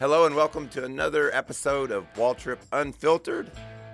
[0.00, 3.48] Hello and welcome to another episode of Waltrip Unfiltered.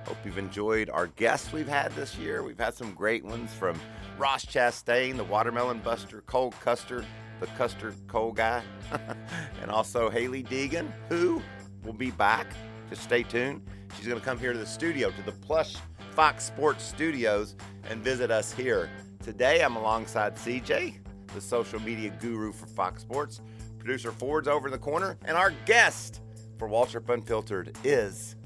[0.07, 2.43] Hope you've enjoyed our guests we've had this year.
[2.43, 3.79] We've had some great ones from
[4.17, 7.05] Ross Chastain, the Watermelon Buster, Cole Custer,
[7.39, 8.63] the Custer Cole guy,
[9.61, 11.43] and also Hailie Deegan, who
[11.85, 12.47] will be back.
[12.89, 13.61] Just stay tuned.
[13.95, 15.77] She's going to come here to the studio, to the plush
[16.13, 17.57] Fox Sports studios,
[17.91, 18.89] and visit us here.
[19.23, 20.95] Today I'm alongside CJ,
[21.35, 23.43] the social media guru for Fox Sports.
[23.81, 26.21] Producer Ford's over in the corner, and our guest
[26.59, 28.37] for Waltrip Unfiltered is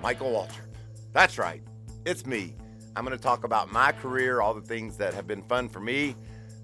[0.00, 0.68] Michael Waltrip.
[1.12, 1.60] That's right,
[2.06, 2.54] it's me.
[2.94, 5.80] I'm going to talk about my career, all the things that have been fun for
[5.80, 6.14] me,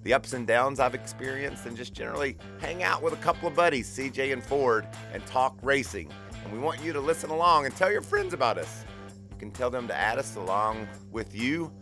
[0.05, 3.57] the ups and downs I've experienced, and just generally hang out with a couple of
[3.57, 6.09] buddies, CJ and Ford, and talk racing.
[6.45, 8.85] And we want you to listen along and tell your friends about us.
[9.33, 11.73] You can tell them to add us along with you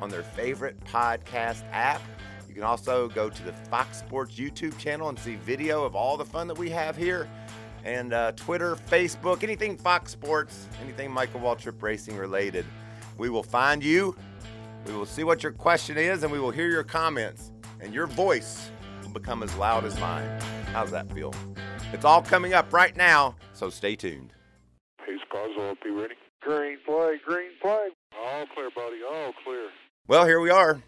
[0.00, 2.00] on their favorite podcast app.
[2.54, 6.16] You can also go to the Fox Sports YouTube channel and see video of all
[6.16, 7.28] the fun that we have here.
[7.82, 12.64] And uh, Twitter, Facebook, anything Fox Sports, anything Michael Waltrip Racing related.
[13.18, 14.14] We will find you.
[14.86, 17.50] We will see what your question is, and we will hear your comments.
[17.80, 18.70] And your voice
[19.02, 20.40] will become as loud as mine.
[20.72, 21.34] How's that feel?
[21.92, 24.32] It's all coming up right now, so stay tuned.
[25.04, 26.14] Pace Boswell, be ready.
[26.40, 27.90] Green flag, green flag.
[28.16, 28.98] All clear, buddy.
[29.02, 29.70] All clear.
[30.06, 30.80] Well, here we are.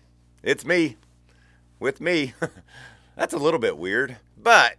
[0.44, 0.96] It's me,
[1.78, 2.34] with me.
[3.16, 4.16] That's a little bit weird.
[4.36, 4.76] But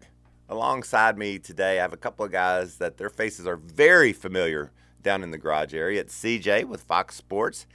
[0.50, 4.72] alongside me today, I have a couple of guys that their faces are very familiar
[5.02, 6.02] down in the garage area.
[6.02, 7.66] It's CJ with Fox Sports.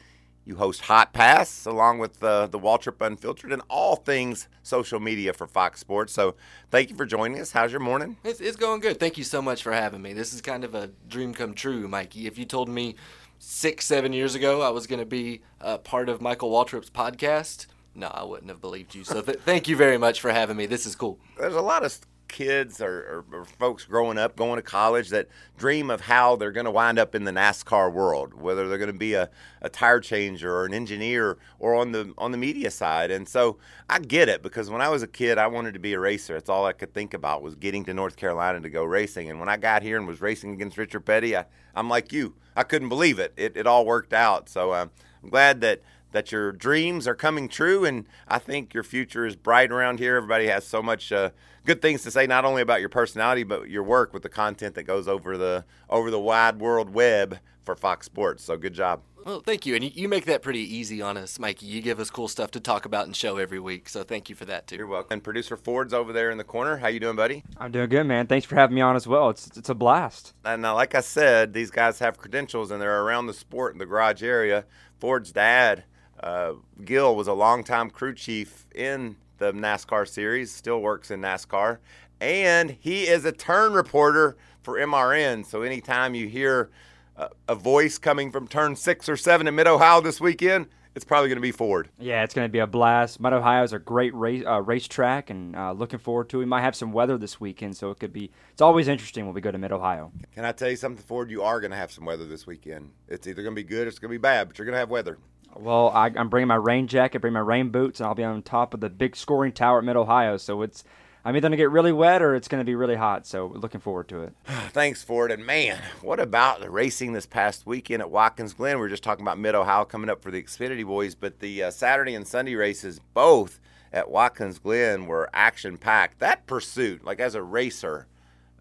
[0.44, 5.32] You host Hot Pass along with uh, the Waltrip Unfiltered and all things social media
[5.32, 6.12] for Fox Sports.
[6.12, 6.34] So
[6.70, 7.52] thank you for joining us.
[7.52, 8.16] How's your morning?
[8.24, 8.98] It's, it's going good.
[8.98, 10.12] Thank you so much for having me.
[10.12, 12.26] This is kind of a dream come true, Mikey.
[12.26, 12.96] If you told me
[13.38, 17.66] six, seven years ago I was going to be a part of Michael Waltrip's podcast,
[17.94, 19.04] no, I wouldn't have believed you.
[19.04, 20.66] So th- thank you very much for having me.
[20.66, 21.18] This is cool.
[21.38, 21.98] There's a lot of
[22.32, 26.50] kids or, or, or folks growing up, going to college that dream of how they're
[26.50, 29.28] going to wind up in the NASCAR world, whether they're going to be a,
[29.60, 33.10] a tire changer or an engineer or on the on the media side.
[33.10, 33.58] And so
[33.88, 36.34] I get it because when I was a kid, I wanted to be a racer.
[36.34, 39.30] That's all I could think about was getting to North Carolina to go racing.
[39.30, 41.44] And when I got here and was racing against Richard Petty, I,
[41.74, 42.34] I'm like you.
[42.56, 43.32] I couldn't believe it.
[43.36, 44.48] It, it all worked out.
[44.48, 44.86] So uh,
[45.22, 49.34] I'm glad that that your dreams are coming true, and I think your future is
[49.36, 50.16] bright around here.
[50.16, 51.30] Everybody has so much uh,
[51.66, 54.74] good things to say, not only about your personality but your work with the content
[54.76, 58.44] that goes over the over the wide world web for Fox Sports.
[58.44, 59.02] So good job.
[59.24, 61.64] Well, thank you, and you make that pretty easy on us, Mikey.
[61.66, 64.34] You give us cool stuff to talk about and show every week, so thank you
[64.34, 64.74] for that too.
[64.74, 65.12] You're welcome.
[65.12, 66.78] And producer Ford's over there in the corner.
[66.78, 67.44] How you doing, buddy?
[67.56, 68.26] I'm doing good, man.
[68.26, 69.30] Thanks for having me on as well.
[69.30, 70.34] It's it's a blast.
[70.44, 73.78] And uh, like I said, these guys have credentials and they're around the sport in
[73.78, 74.64] the garage area.
[74.98, 75.84] Ford's dad
[76.22, 81.78] uh, Gil was a longtime crew chief in the NASCAR series, still works in NASCAR,
[82.20, 85.44] and he is a turn reporter for MRN.
[85.44, 86.70] So anytime you hear
[87.16, 91.04] a, a voice coming from turn six or seven in Mid Ohio this weekend, it's
[91.04, 91.88] probably going to be Ford.
[91.98, 93.20] Yeah, it's going to be a blast.
[93.20, 96.38] Mid Ohio is a great race uh, racetrack, and uh, looking forward to.
[96.38, 96.40] it.
[96.40, 98.30] We might have some weather this weekend, so it could be.
[98.52, 100.12] It's always interesting when we go to Mid Ohio.
[100.34, 101.30] Can I tell you something, Ford?
[101.30, 102.90] You are going to have some weather this weekend.
[103.08, 104.74] It's either going to be good or it's going to be bad, but you're going
[104.74, 105.18] to have weather.
[105.54, 108.42] Well, I, am bringing my rain jacket, bring my rain boots, and I'll be on
[108.42, 110.36] top of the big scoring tower at Mid Ohio.
[110.36, 110.84] So it's
[111.24, 113.26] I'm either gonna get really wet or it's gonna be really hot.
[113.26, 114.34] So looking forward to it.
[114.72, 115.30] Thanks, Ford.
[115.30, 118.76] And man, what about the racing this past weekend at Watkins Glen?
[118.76, 121.64] We were just talking about Mid Ohio coming up for the Xfinity boys, but the
[121.64, 123.60] uh, Saturday and Sunday races both
[123.92, 126.18] at Watkins Glen were action packed.
[126.18, 128.06] That pursuit, like as a racer,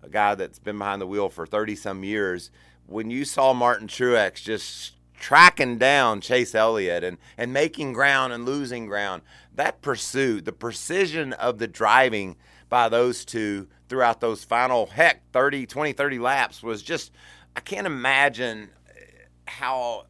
[0.04, 2.52] a guy that's been behind the wheel for 30 some years,
[2.86, 8.44] when you saw Martin Truex just tracking down Chase Elliott and, and making ground and
[8.44, 9.22] losing ground.
[9.56, 12.36] That pursuit, the precision of the driving
[12.72, 17.12] by those two throughout those final, heck, 30, 20, 30 laps was just,
[17.54, 19.02] I can't imagine eh,
[19.46, 20.06] how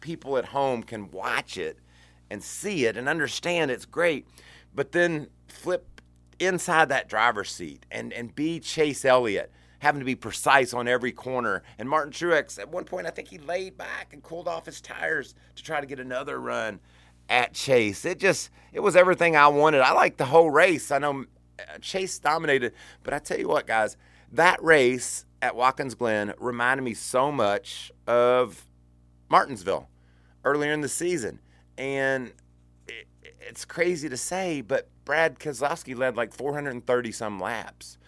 [0.00, 1.78] people at home can watch it
[2.30, 4.26] and see it and understand it's great,
[4.74, 6.00] but then flip
[6.38, 11.12] inside that driver's seat and, and be Chase Elliott having to be precise on every
[11.12, 11.62] corner.
[11.78, 14.80] And Martin Truex, at one point, I think he laid back and cooled off his
[14.80, 16.80] tires to try to get another run
[17.28, 18.06] at Chase.
[18.06, 19.82] It just, it was everything I wanted.
[19.82, 20.90] I liked the whole race.
[20.90, 21.24] I know
[21.80, 22.72] Chase dominated,
[23.02, 23.96] but I tell you what, guys,
[24.32, 28.66] that race at Watkins Glen reminded me so much of
[29.28, 29.88] Martinsville
[30.44, 31.40] earlier in the season.
[31.78, 32.32] And
[32.86, 33.06] it,
[33.40, 37.98] it's crazy to say, but Brad Keselowski led like 430 some laps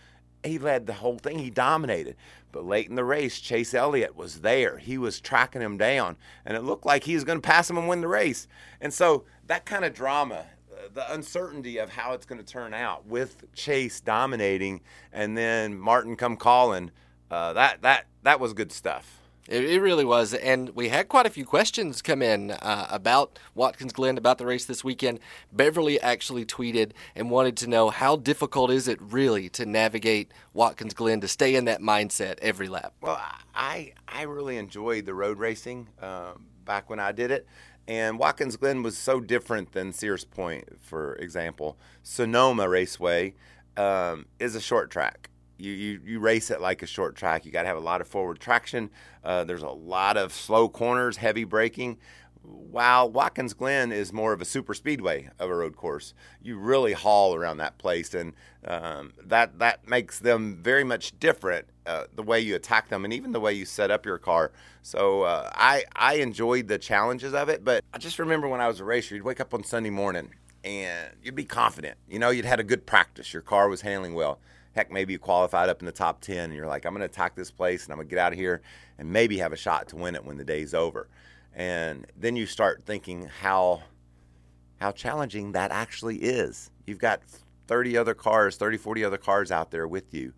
[0.45, 1.39] he led the whole thing.
[1.39, 2.17] He dominated.
[2.51, 4.79] But late in the race, Chase Elliott was there.
[4.79, 7.79] He was tracking him down, and it looked like he was going to pass him
[7.79, 8.47] and win the race.
[8.81, 10.47] And so that kind of drama,
[10.93, 14.81] the uncertainty of how it's going to turn out with Chase dominating
[15.13, 16.91] and then Martin come calling,
[17.31, 19.19] uh, that that that was good stuff.
[19.49, 23.41] It, it really was, and we had quite a few questions come in uh, about
[23.55, 25.19] Watkins Glen, about the race this weekend.
[25.53, 30.95] Beverly actually tweeted and wanted to know how difficult is it really to navigate Watkins
[30.95, 32.95] Glen to stay in that mindset every lap.
[33.01, 33.21] Well,
[33.55, 37.47] I I really enjoyed the road racing uh, back when I did it,
[37.89, 41.77] and Watkins Glen was so different than Sears Point, for example.
[42.03, 43.35] Sonoma Raceway
[43.77, 45.31] um, is a short track.
[45.59, 47.45] You, you, you race it like a short track.
[47.45, 48.91] You got to have a lot of forward traction.
[49.23, 51.99] Uh, there's a lot of slow corners, heavy braking.
[52.43, 56.13] While Watkins Glen is more of a super speedway of a road course,
[56.43, 58.33] you really haul around that place, and
[58.67, 61.67] um, that that makes them very much different.
[61.85, 64.53] Uh, the way you attack them, and even the way you set up your car.
[64.83, 68.69] So uh, I I enjoyed the challenges of it, but I just remember when I
[68.69, 70.31] was a racer, you'd wake up on Sunday morning
[70.65, 71.99] and you'd be confident.
[72.09, 73.33] You know, you'd had a good practice.
[73.33, 74.41] Your car was handling well
[74.75, 77.07] heck, maybe you qualified up in the top 10 and you're like, I'm going to
[77.07, 78.63] attack this place and I'm going to get out of here
[78.99, 81.09] and maybe have a shot to win it when the day's over.
[81.55, 83.83] And then you start thinking how
[84.81, 86.71] how challenging that actually is.
[86.87, 87.21] You've got
[87.69, 90.33] 30 other cars, 30, 40 other cars out there with you.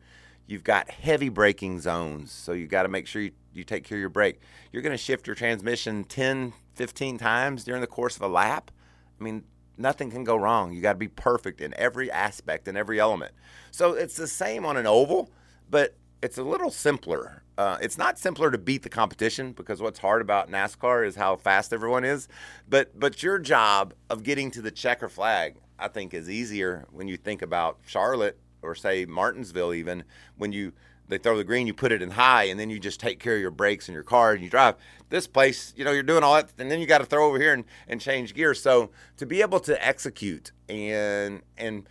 [0.47, 3.97] You've got heavy braking zones, so you got to make sure you, you take care
[3.97, 4.41] of your brake.
[4.71, 8.71] You're going to shift your transmission 10, 15 times during the course of a lap.
[9.19, 9.45] I mean,
[9.79, 10.73] nothing can go wrong.
[10.73, 13.33] You got to be perfect in every aspect and every element.
[13.71, 15.31] So it's the same on an oval,
[15.71, 17.43] but it's a little simpler.
[17.57, 21.37] Uh, it's not simpler to beat the competition because what's hard about NASCAR is how
[21.37, 22.29] fast everyone is.
[22.69, 27.09] But but your job of getting to the checker flag, I think, is easier when
[27.09, 29.75] you think about Charlotte or say Martinsville.
[29.75, 30.05] Even
[30.37, 30.73] when you
[31.09, 33.35] they throw the green, you put it in high, and then you just take care
[33.35, 34.77] of your brakes and your car and you drive.
[35.11, 37.39] This place, you know, you're doing all that, and then you got to throw over
[37.39, 38.61] here and, and change gears.
[38.61, 41.87] So to be able to execute and and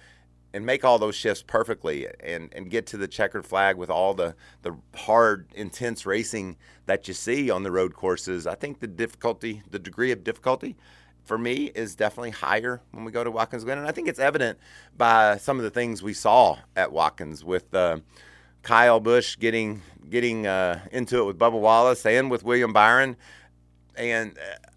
[0.54, 4.14] and make all those shifts perfectly and, and get to the checkered flag with all
[4.14, 8.88] the, the hard, intense racing that you see on the road courses, I think the
[8.88, 10.76] difficulty, the degree of difficulty
[11.24, 13.78] for me is definitely higher when we go to Watkins Glen.
[13.78, 14.60] And I think it's evident
[14.96, 18.00] by some of the things we saw at Watkins with uh,
[18.62, 23.16] Kyle Busch getting getting uh, into it with Bubba Wallace and with William Byron
[23.96, 24.70] and uh,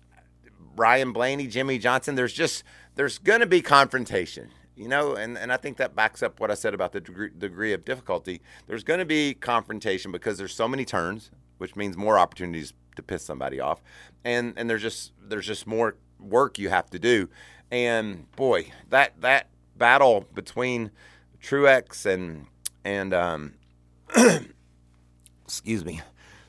[0.77, 2.15] Ryan Blaney, Jimmie Johnson.
[2.15, 2.63] There's just
[2.95, 6.51] there's going to be confrontation you know, and, and I think that backs up what
[6.51, 8.43] I said about the degree, degree of difficulty.
[8.67, 13.03] There's going to be confrontation because there's so many turns, which means more opportunities to
[13.03, 13.83] piss somebody off,
[14.25, 17.29] and and there's just there's just more work you have to do,
[17.71, 20.91] and boy, that that battle between
[21.43, 22.47] Truex and
[22.85, 23.55] and um,
[25.45, 26.01] excuse me,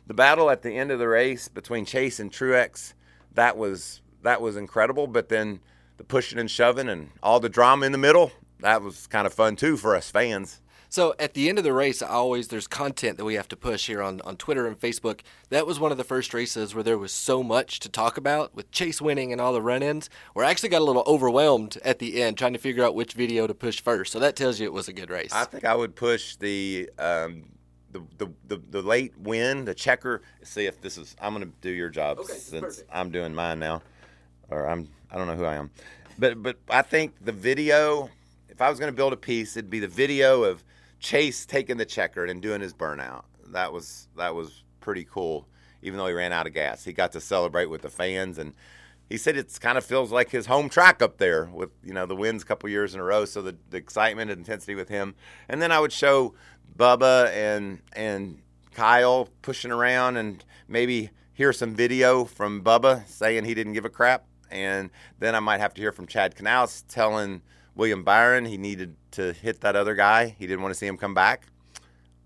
[0.06, 2.94] the battle at the end of the race between Chase and Truex,
[3.34, 5.60] that was that was incredible, but then
[5.98, 9.34] the pushing and shoving and all the drama in the middle, that was kind of
[9.34, 10.62] fun too for us fans.
[10.90, 13.88] So at the end of the race, always there's content that we have to push
[13.88, 15.20] here on, on Twitter and Facebook.
[15.50, 18.56] That was one of the first races where there was so much to talk about
[18.56, 20.10] with Chase winning and all the run-ins.
[20.32, 23.14] Where I actually got a little overwhelmed at the end trying to figure out which
[23.14, 24.14] video to push first.
[24.14, 25.34] So that tells you it was a good race.
[25.34, 27.44] I think I would push the um,
[27.92, 30.22] the, the, the, the late win, the checker.
[30.44, 31.18] See if this is.
[31.22, 32.90] I'm going to do your job okay, since perfect.
[32.94, 33.82] I'm doing mine now,
[34.50, 34.88] or I'm.
[35.12, 35.72] I don't know who I am,
[36.18, 38.10] but but I think the video.
[38.50, 40.64] If I was going to build a piece, it'd be the video of
[41.00, 43.24] Chase taking the checkered and doing his burnout.
[43.50, 45.48] That was that was pretty cool.
[45.84, 48.56] Even though he ran out of gas, he got to celebrate with the fans, and
[49.10, 52.06] he said it's kind of feels like his home track up there with you know
[52.06, 53.26] the wins a couple years in a row.
[53.26, 55.16] So the, the excitement and intensity with him,
[55.48, 56.34] and then I would show
[56.78, 58.42] Bubba and and
[58.74, 63.90] Kyle pushing around, and maybe hear some video from Bubba saying he didn't give a
[63.90, 64.90] crap, and
[65.20, 67.42] then I might have to hear from Chad Knaus telling
[67.76, 70.36] William Byron he needed to hit that other guy.
[70.38, 71.48] He didn't want to see him come back,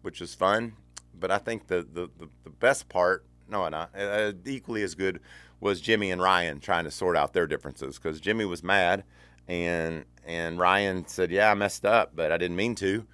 [0.01, 0.73] which was fun.
[1.19, 5.19] But I think the the, the, the best part, no, not uh, equally as good,
[5.59, 9.03] was Jimmie and Ryan trying to sort out their differences because Jimmie was mad,
[9.47, 13.05] and and Ryan said, "Yeah, I messed up, but I didn't mean to."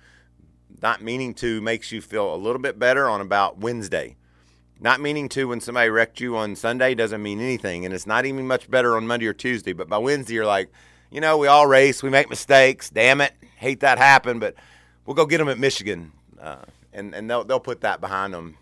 [0.81, 4.15] Not meaning to makes you feel a little bit better on about Wednesday.
[4.79, 8.25] Not meaning to when somebody wrecked you on Sunday doesn't mean anything, and it's not
[8.25, 9.73] even much better on Monday or Tuesday.
[9.73, 10.71] But by Wednesday, you're like,
[11.09, 12.89] you know, we all race, we make mistakes.
[12.89, 14.53] Damn it, hate that happen, but
[15.05, 18.57] we'll go get them at Michigan, uh, and and they'll they'll put that behind them.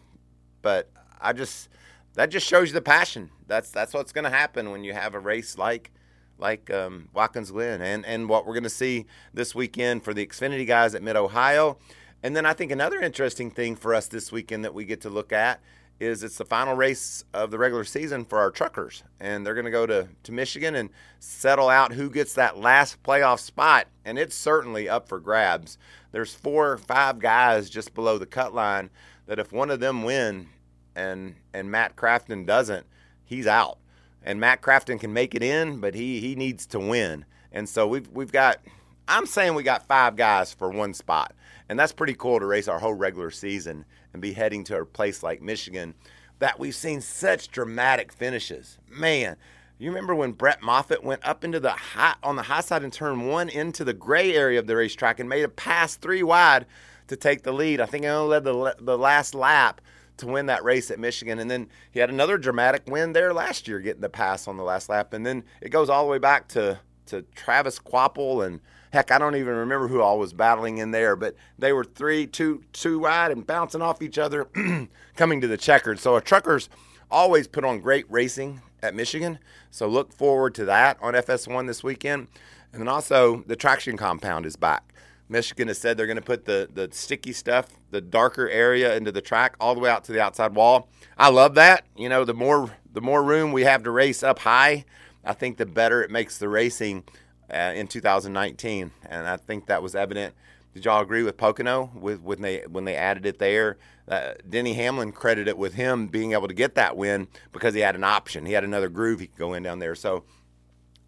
[0.61, 1.69] But I just
[2.13, 3.29] that just shows you the passion.
[3.47, 5.91] That's that's what's going to happen when you have a race like
[6.37, 10.25] like um, Watkins Glen, and and what we're going to see this weekend for the
[10.25, 11.77] Xfinity guys at Mid Ohio.
[12.23, 15.09] And then I think another interesting thing for us this weekend that we get to
[15.09, 15.61] look at
[15.99, 19.03] is it's the final race of the regular season for our truckers.
[19.19, 23.01] And they're going to go to, to Michigan and settle out who gets that last
[23.03, 23.87] playoff spot.
[24.03, 25.77] And it's certainly up for grabs.
[26.11, 28.89] There's four or five guys just below the cut line
[29.25, 30.49] that if one of them win
[30.95, 32.85] and and Matt Crafton doesn't,
[33.23, 33.79] he's out.
[34.23, 37.25] And Matt Crafton can make it in, but he he needs to win.
[37.51, 38.59] And so we've we've got
[39.07, 41.33] I'm saying we got five guys for one spot.
[41.67, 43.85] And that's pretty cool to race our whole regular season
[44.15, 45.93] and be heading to a place like Michigan
[46.39, 48.77] that we've seen such dramatic finishes.
[48.89, 49.35] Man,
[49.77, 52.93] you remember when Brett Moffitt went up into the high on the high side and
[52.93, 56.65] turned one into the gray area of the racetrack and made a pass three wide
[57.07, 57.81] to take the lead.
[57.81, 59.81] I think he only led the the last lap
[60.17, 63.67] to win that race at Michigan, and then he had another dramatic win there last
[63.67, 66.19] year, getting the pass on the last lap, and then it goes all the way
[66.19, 70.77] back to to Travis Kvapil and heck, I don't even remember who all was battling
[70.77, 74.47] in there, but they were three, two, two wide and bouncing off each other,
[75.15, 75.99] coming to the checkered.
[75.99, 76.69] So our truckers
[77.11, 79.39] always put on great racing at Michigan.
[79.69, 82.27] So look forward to that on FS1 this weekend.
[82.71, 84.93] And then also the traction compound is back.
[85.27, 89.11] Michigan has said they're going to put the, the sticky stuff, the darker area into
[89.11, 90.87] the track all the way out to the outside wall.
[91.17, 91.85] I love that.
[91.97, 94.85] You know, the more the more room we have to race up high,
[95.25, 97.03] I think the better it makes the racing
[97.51, 100.33] uh, in 2019, and I think that was evident.
[100.73, 103.77] Did y'all agree with Pocono with when they when they added it there?
[104.07, 107.79] Uh, Denny Hamlin credited it with him being able to get that win because he
[107.79, 108.45] had an option.
[108.45, 109.95] He had another groove he could go in down there.
[109.95, 110.25] So,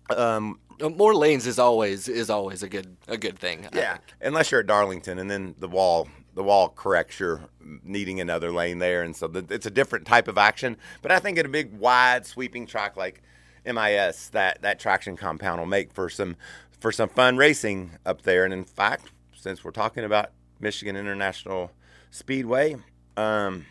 [0.09, 3.67] um, uh, more lanes is always is always a good a good thing.
[3.73, 7.41] Yeah, unless you're at Darlington and then the wall the wall corrects your
[7.83, 10.77] needing another lane there, and so the, it's a different type of action.
[11.01, 13.21] But I think in a big wide sweeping track like
[13.67, 16.35] MIS, that that traction compound will make for some
[16.79, 18.45] for some fun racing up there.
[18.45, 21.71] And in fact, since we're talking about Michigan International
[22.11, 22.75] Speedway,
[23.15, 23.65] um,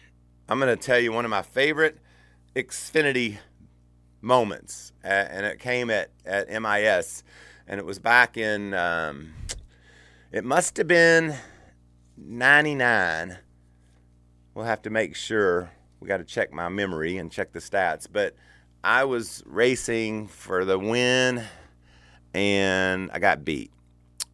[0.49, 1.99] I'm going to tell you one of my favorite
[2.55, 3.39] Xfinity
[4.21, 7.23] moments, uh, and it came at at MIS,
[7.67, 9.35] and it was back in um,
[10.33, 11.35] it must have been
[12.17, 13.39] '99.
[14.55, 15.71] We'll have to make sure.
[15.99, 18.35] We got to check my memory and check the stats, but
[18.87, 21.43] I was racing for the win,
[22.33, 23.73] and I got beat,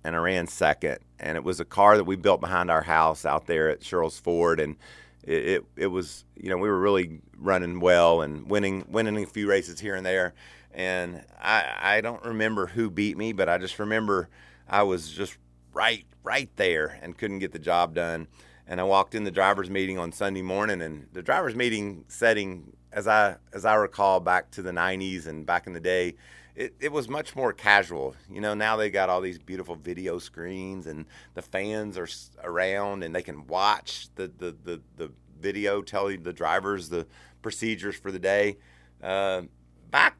[0.04, 0.98] and I ran second.
[1.18, 4.20] And it was a car that we built behind our house out there at Sherrills
[4.20, 4.76] Ford, and
[5.22, 9.26] it, it, it was you know we were really running well and winning winning a
[9.26, 10.34] few races here and there.
[10.74, 14.28] And I I don't remember who beat me, but I just remember
[14.68, 15.38] I was just
[15.72, 18.28] right right there and couldn't get the job done.
[18.66, 22.72] And I walked in the drivers' meeting on Sunday morning, and the drivers' meeting setting
[22.92, 26.14] as I as I recall back to the 90s and back in the day,
[26.54, 28.14] it, it was much more casual.
[28.30, 32.08] You know, now they got all these beautiful video screens and the fans are
[32.44, 37.06] around and they can watch the the the, the video telling the drivers the
[37.40, 38.58] procedures for the day.
[39.02, 39.42] Uh,
[39.90, 40.16] back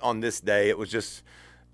[0.00, 1.22] on this day, it was just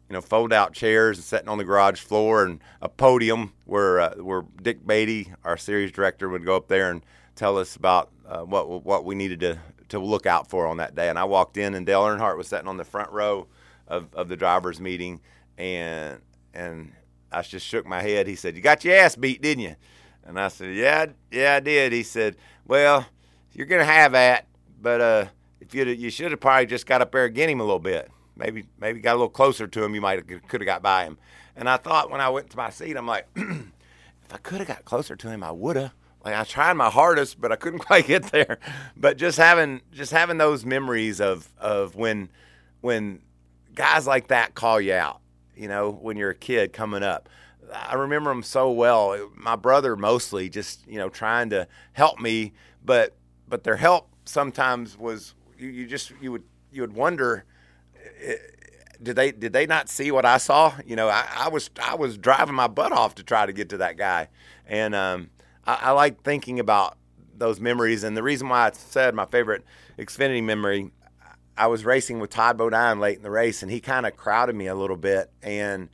[0.09, 4.01] you know fold out chairs and sitting on the garage floor and a podium where
[4.01, 8.11] uh, where Dick Beaty, our series director, would go up there and tell us about
[8.27, 11.09] uh, what what we needed to to look out for on that day.
[11.09, 13.47] And I walked in, and Dale Earnhardt was sitting on the front row
[13.87, 15.21] of, of the drivers' meeting,
[15.57, 16.21] and
[16.55, 16.93] and
[17.31, 18.27] I just shook my head.
[18.27, 19.77] He said, "You got your ass beat, didn't you?"
[20.25, 22.37] And I said, "Yeah, yeah, I did." He said,
[22.67, 23.07] "Well,
[23.53, 24.47] you're gonna have that,
[24.81, 25.25] but uh,
[25.61, 27.79] if you you should have probably just got up there and get him a little
[27.79, 28.11] bit.
[28.39, 29.95] Maybe maybe got a little closer to him.
[29.95, 31.19] You might could have got by him."
[31.57, 34.69] And I thought when I went to my seat, I'm like, if I could have
[34.69, 35.93] got closer to him, I would have
[36.25, 38.59] like I tried my hardest, but I couldn't quite get there.
[38.97, 42.29] But just having just having those memories of of when
[42.81, 43.23] when
[43.75, 45.21] guys like that call you out,
[45.57, 47.29] you know, when you're a kid coming up.
[47.73, 49.31] I remember them so well.
[49.35, 52.53] My brother mostly just you know trying to help me,
[52.85, 53.15] but
[53.49, 57.45] but their help sometimes was you, you just you would you would wonder.
[59.01, 60.75] Did they did they not see what I saw?
[60.85, 63.69] You know, I, I was I was driving my butt off to try to get
[63.71, 64.29] to that guy,
[64.67, 65.31] and um,
[65.65, 66.99] I, I like thinking about
[67.37, 68.03] those memories.
[68.03, 69.65] And the reason why I said my favorite
[69.99, 70.91] Xfinity memory,
[71.57, 74.57] I was racing with Todd Bodine late in the race, and he kind of crowded
[74.57, 75.31] me a little bit.
[75.43, 75.89] And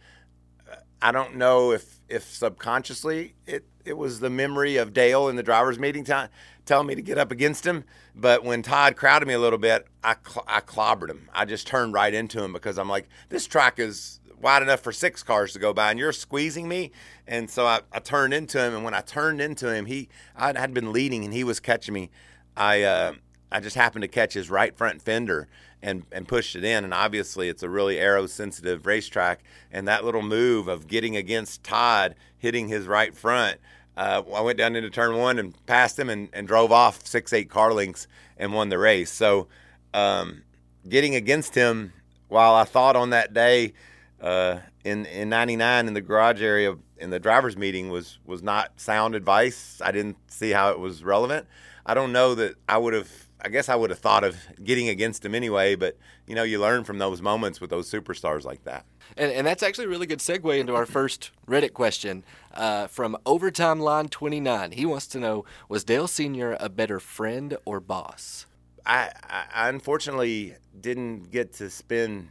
[1.03, 5.43] I don't know if if subconsciously it it was the memory of Dale in the
[5.43, 6.29] drivers' meeting time
[6.65, 7.85] telling me to get up against him.
[8.15, 11.29] But when Todd crowded me a little bit, I cl- I clobbered him.
[11.33, 14.93] I just turned right into him because I'm like, this track is wide enough for
[14.93, 16.93] six cars to go by, and you're squeezing me.
[17.27, 20.59] And so I, I turned into him, and when I turned into him, he I
[20.59, 22.11] had been leading, and he was catching me.
[22.57, 23.13] I uh,
[23.51, 25.49] I just happened to catch his right front fender
[25.83, 26.85] and and pushed it in.
[26.85, 31.65] And obviously, it's a really aero sensitive racetrack, and that little move of getting against
[31.65, 33.59] Todd, hitting his right front.
[33.97, 37.33] Uh, I went down into turn one and passed him and, and drove off six,
[37.33, 39.11] eight car lengths and won the race.
[39.11, 39.47] So,
[39.93, 40.43] um,
[40.89, 41.93] getting against him,
[42.29, 43.73] while I thought on that day
[44.21, 48.81] uh, in in '99 in the garage area in the drivers' meeting was was not
[48.81, 49.81] sound advice.
[49.85, 51.47] I didn't see how it was relevant.
[51.87, 53.24] I don't know that I would have.
[53.45, 55.75] I guess I would have thought of getting against him anyway.
[55.75, 58.87] But you know, you learn from those moments with those superstars like that.
[59.19, 62.25] And, and that's actually a really good segue into our first Reddit question
[62.55, 64.73] uh, from Overtime Line 29.
[64.73, 66.57] He wants to know Was Dale Sr.
[66.59, 68.47] a better friend or boss?
[68.87, 72.29] I, I, unfortunately didn't get to spend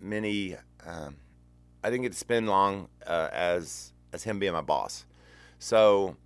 [0.00, 0.56] many.
[0.86, 1.16] Um,
[1.82, 5.04] I didn't get to spend long uh, as as him being my boss.
[5.58, 6.16] So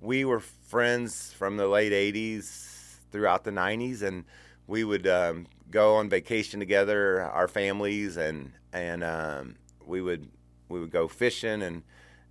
[0.00, 2.71] we were friends from the late '80s
[3.12, 4.24] throughout the '90s, and
[4.66, 10.28] we would um, go on vacation together, our families, and and um, we would
[10.68, 11.82] we would go fishing and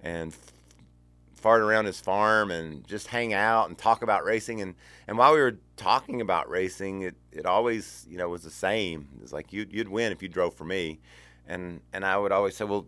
[0.01, 0.35] and
[1.41, 4.61] fart around his farm and just hang out and talk about racing.
[4.61, 4.75] And
[5.07, 9.07] and while we were talking about racing it it always you know was the same.
[9.21, 10.99] It's like you'd you'd win if you drove for me.
[11.47, 12.85] And and I would always say well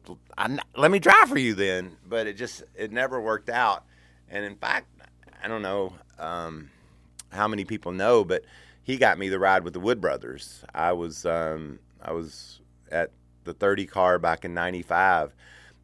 [0.76, 1.98] let me drive for you then.
[2.08, 3.86] But it just it never worked out.
[4.30, 4.88] And in fact
[5.44, 6.70] I don't know um,
[7.34, 8.44] how many people know but
[8.84, 10.64] he got me the ride with the Wood brothers.
[10.76, 12.60] I was um, I was
[12.92, 13.12] at
[13.46, 15.34] the 30 car back in 95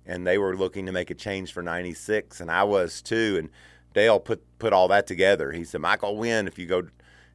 [0.06, 3.50] and they were looking to make a change for 96 and I was too and
[3.94, 5.52] Dale put put all that together.
[5.52, 6.84] He said Michael win if you go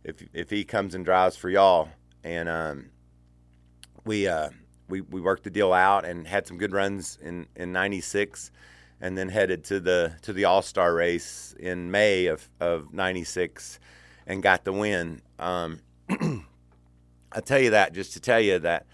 [0.05, 1.89] if if he comes and drives for y'all?
[2.23, 2.91] And um,
[4.05, 4.51] we uh,
[4.89, 8.51] we we worked the deal out and had some good runs in in 96
[9.01, 13.81] and then headed to the to the All-Star race in May of of 96
[14.27, 15.21] and got the win.
[15.39, 18.87] Um, I tell you that just to tell you that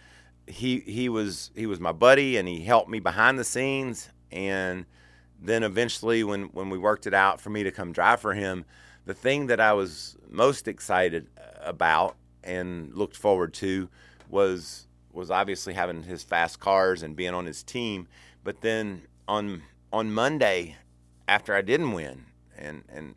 [0.46, 4.84] he he was he was my buddy and he helped me behind the scenes and
[5.40, 8.64] then eventually when when we worked it out for me to come drive for him
[9.06, 11.28] the thing that I was most excited
[11.60, 13.88] about and looked forward to
[14.28, 18.08] was was obviously having his fast cars and being on his team
[18.42, 20.76] but then on on Monday
[21.28, 22.26] after I didn't win
[22.58, 23.14] and and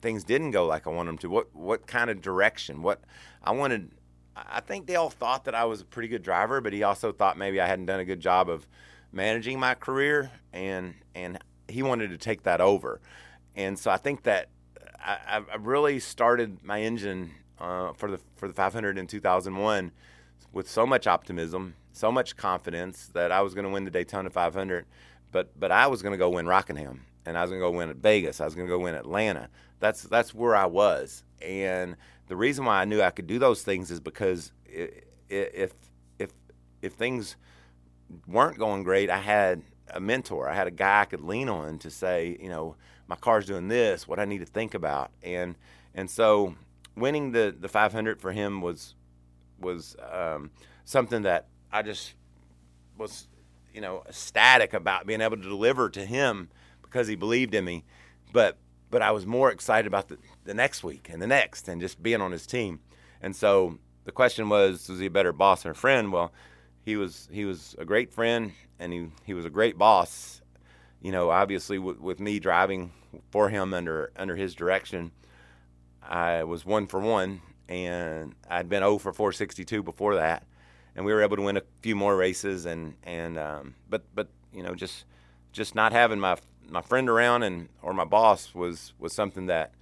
[0.00, 1.30] things didn't go like I wanted them to.
[1.30, 2.82] What what kind of direction?
[2.82, 3.00] What
[3.42, 3.90] I wanted
[4.36, 7.10] I think they all thought that I was a pretty good driver, but he also
[7.10, 8.66] thought maybe I hadn't done a good job of
[9.12, 13.00] managing my career, and and he wanted to take that over,
[13.54, 14.48] and so I think that
[14.98, 19.92] I, I really started my engine uh, for the for the 500 in 2001
[20.52, 24.28] with so much optimism, so much confidence that I was going to win the Daytona
[24.28, 24.84] 500,
[25.32, 27.70] but but I was going to go win Rockingham, and I was going to go
[27.70, 29.48] win at Vegas, I was going to go win Atlanta.
[29.80, 31.96] That's that's where I was, and
[32.28, 34.52] the reason why I knew I could do those things is because
[35.28, 35.72] if
[36.18, 36.30] if
[36.82, 37.36] if things
[38.26, 40.48] weren't going great, I had a mentor.
[40.48, 42.76] I had a guy I could lean on to say, you know,
[43.08, 45.56] my car's doing this, what I need to think about, and
[45.94, 46.54] and so
[46.96, 48.94] winning the the 500 for him was
[49.60, 50.50] was um,
[50.84, 52.14] something that I just
[52.98, 53.28] was,
[53.72, 56.50] you know, ecstatic about being able to deliver to him
[56.82, 57.84] because he believed in me,
[58.32, 58.58] but
[58.90, 62.02] but I was more excited about the, the next week and the next and just
[62.02, 62.80] being on his team.
[63.20, 66.12] And so the question was, was he a better boss or friend?
[66.12, 66.32] Well,
[66.84, 70.40] he was he was a great friend and he, he was a great boss.
[71.00, 72.92] You know, obviously with, with me driving
[73.30, 75.12] for him under under his direction,
[76.02, 80.44] I was one for one, and I'd been 0 for 462 before that,
[80.94, 82.66] and we were able to win a few more races.
[82.66, 85.04] And and um, but but you know just
[85.52, 86.36] just not having my
[86.68, 89.72] my friend around and or my boss was was something that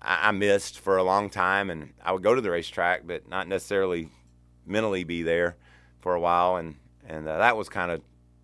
[0.00, 3.28] I, I missed for a long time, and I would go to the racetrack, but
[3.28, 4.08] not necessarily
[4.66, 5.56] mentally be there
[6.00, 8.02] for a while, and and uh, that was kind of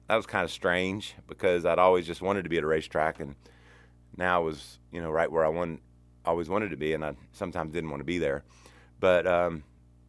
[0.08, 3.20] that was kind of strange because I'd always just wanted to be at a racetrack,
[3.20, 3.34] and
[4.16, 5.80] now I was you know right where I want,
[6.24, 8.44] always wanted to be, and I sometimes didn't want to be there,
[9.00, 9.64] but um,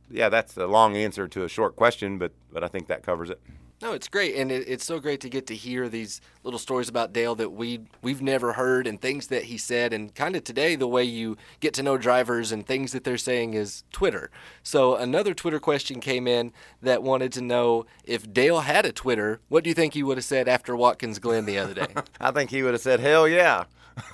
[0.10, 3.30] yeah, that's a long answer to a short question, but but I think that covers
[3.30, 3.42] it.
[3.86, 6.90] No, it's great, and it, it's so great to get to hear these little stories
[6.90, 10.44] about Dale that we we've never heard, and things that he said, and kind of
[10.44, 14.32] today the way you get to know drivers and things that they're saying is Twitter.
[14.64, 19.40] So another Twitter question came in that wanted to know if Dale had a Twitter,
[19.50, 21.94] what do you think he would have said after Watkins Glen the other day?
[22.20, 23.66] I think he would have said, "Hell yeah!"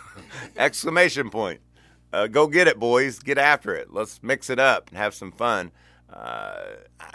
[0.57, 1.61] Exclamation point.
[2.11, 3.19] Uh, go get it, boys.
[3.19, 3.93] Get after it.
[3.93, 5.71] Let's mix it up and have some fun.
[6.11, 6.57] Uh,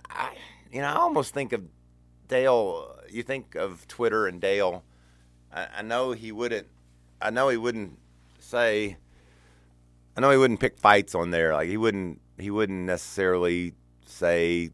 [0.09, 0.31] I,
[0.73, 1.63] you know, I almost think of
[2.29, 4.85] Dale, you think of Twitter and Dale.
[5.53, 6.67] I, I, know he wouldn't.
[7.21, 7.99] I know he wouldn't
[8.39, 8.97] say.
[10.17, 11.53] I know he wouldn't pick fights on there.
[11.53, 12.21] Like he wouldn't.
[12.39, 13.73] He wouldn't necessarily
[14.07, 14.71] say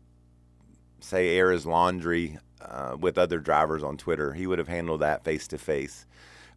[1.00, 4.32] say air his laundry uh, with other drivers on Twitter.
[4.32, 6.06] He would have handled that face to face.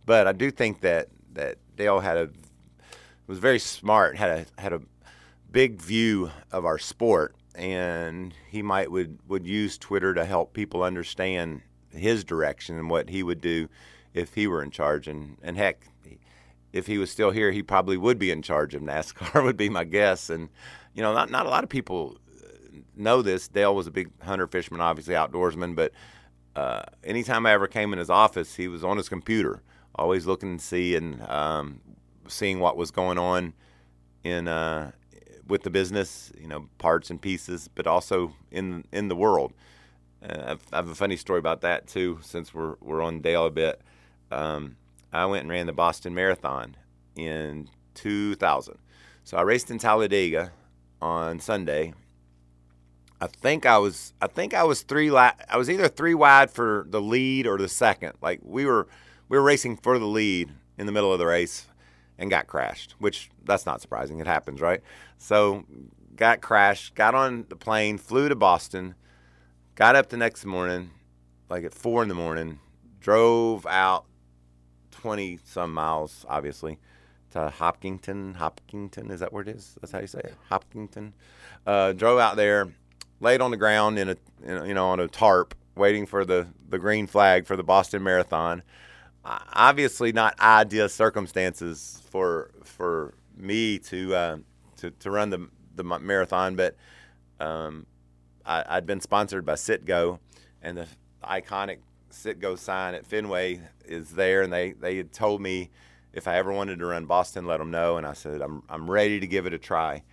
[0.05, 2.29] But I do think that that Dale had a
[3.27, 4.15] was very smart.
[4.15, 4.81] had a had a
[5.51, 10.84] big view of our sport and he might would would use Twitter to help people
[10.84, 13.68] understand his direction and what he would do
[14.13, 15.08] if he were in charge.
[15.08, 15.88] And and heck,
[16.74, 19.44] if he was still here, he probably would be in charge of NASCAR.
[19.44, 20.30] would be my guess.
[20.30, 20.50] And
[20.94, 22.18] you know, not not a lot of people
[22.96, 23.48] know this.
[23.48, 25.91] Dale was a big hunter fisherman, obviously outdoorsman, but
[26.56, 29.62] uh, anytime I ever came in his office, he was on his computer,
[29.96, 31.82] always looking to see and um,
[32.28, 33.54] seeing what was going on
[34.24, 34.91] in uh,
[35.47, 39.53] with the business, you know, parts and pieces, but also in in the world.
[40.23, 43.51] Uh, I have a funny story about that too, since we're we're on Dale a
[43.51, 43.81] bit.
[44.31, 44.77] Um,
[45.13, 46.75] I went and ran the Boston Marathon
[47.15, 48.77] in 2000.
[49.23, 50.51] So I raced in Talladega
[51.01, 51.93] on Sunday.
[53.21, 56.51] I think I was I think I was three la- I was either three wide
[56.51, 58.13] for the lead or the second.
[58.21, 58.88] Like we were
[59.29, 61.67] we were racing for the lead in the middle of the race
[62.17, 64.19] and got crashed, which that's not surprising.
[64.19, 64.82] It happens, right?
[65.17, 65.65] So
[66.15, 68.95] got crashed, got on the plane, flew to Boston,
[69.75, 70.91] got up the next morning,
[71.49, 72.60] like at four in the morning,
[72.99, 74.06] drove out
[74.91, 76.80] 20 some miles, obviously,
[77.32, 78.36] to Hopkinton.
[78.36, 79.78] Hopkinton, is that where it is?
[79.82, 80.34] That's how you say it?
[80.49, 81.13] Hopkinton.
[81.67, 82.69] Uh, drove out there,
[83.19, 86.25] laid on the ground in a, in a, you know, on a tarp, waiting for
[86.25, 88.63] the, the green flag for the Boston Marathon.
[89.25, 94.38] Obviously, not ideal circumstances for for me to uh,
[94.77, 96.75] to, to run the the marathon, but
[97.39, 97.85] um,
[98.45, 100.19] I, had been sponsored by Citgo,
[100.61, 100.88] and the
[101.23, 101.79] iconic
[102.11, 105.71] Citgo sign at Fenway is there, and they they had told me
[106.13, 108.89] if I ever wanted to run Boston, let them know, and I said I'm I'm
[108.89, 110.03] ready to give it a try,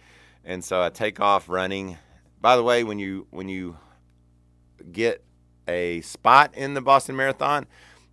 [0.45, 1.99] and so I take off running.
[2.41, 3.77] By the way, when you when you
[4.91, 5.23] get
[5.69, 7.67] a spot in the Boston Marathon,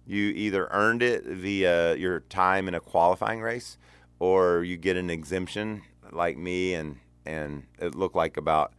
[0.10, 3.78] you either earned it via your time in a qualifying race,
[4.17, 8.74] or you get an exemption like me, and and it looked like about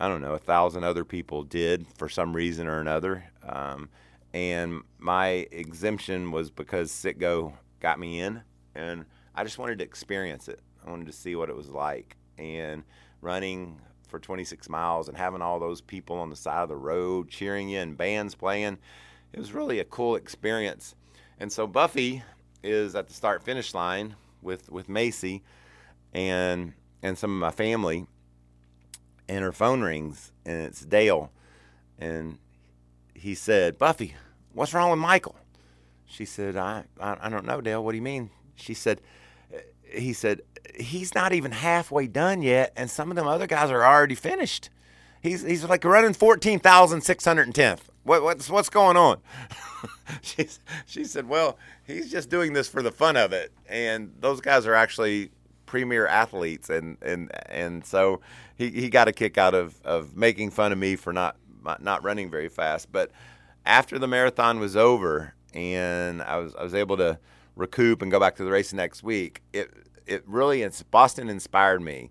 [0.00, 3.30] I don't know a thousand other people did for some reason or another.
[3.44, 3.90] Um,
[4.34, 8.42] and my exemption was because Citgo got me in,
[8.74, 9.04] and
[9.36, 10.60] I just wanted to experience it.
[10.84, 12.82] I wanted to see what it was like, and
[13.20, 17.28] running for 26 miles and having all those people on the side of the road
[17.28, 18.78] cheering you and bands playing,
[19.32, 20.94] it was really a cool experience.
[21.38, 22.22] And so Buffy
[22.62, 25.42] is at the start finish line with with Macy,
[26.12, 28.06] and and some of my family,
[29.28, 31.30] and her phone rings, and it's Dale,
[31.98, 32.38] and
[33.14, 34.14] he said, Buffy,
[34.52, 35.36] what's wrong with Michael?
[36.06, 37.84] She said, I, I, I don't know, Dale.
[37.84, 38.30] What do you mean?
[38.56, 39.00] She said,
[39.84, 40.40] he said,
[40.74, 44.70] he's not even halfway done yet, and some of them other guys are already finished.
[45.20, 47.80] He's, he's like running 14,610th.
[48.04, 49.18] What, what's, what's going on?
[50.22, 50.46] she,
[50.86, 53.52] she said, well, he's just doing this for the fun of it.
[53.68, 55.30] And those guys are actually
[55.66, 56.70] premier athletes.
[56.70, 58.20] And, and, and so
[58.56, 61.36] he, he got a kick out of, of making fun of me for not
[61.80, 62.90] not running very fast.
[62.90, 63.10] But
[63.64, 67.18] after the marathon was over and I was I was able to
[67.56, 69.70] recoup and go back to the race next week, it
[70.06, 72.10] it really Boston inspired me.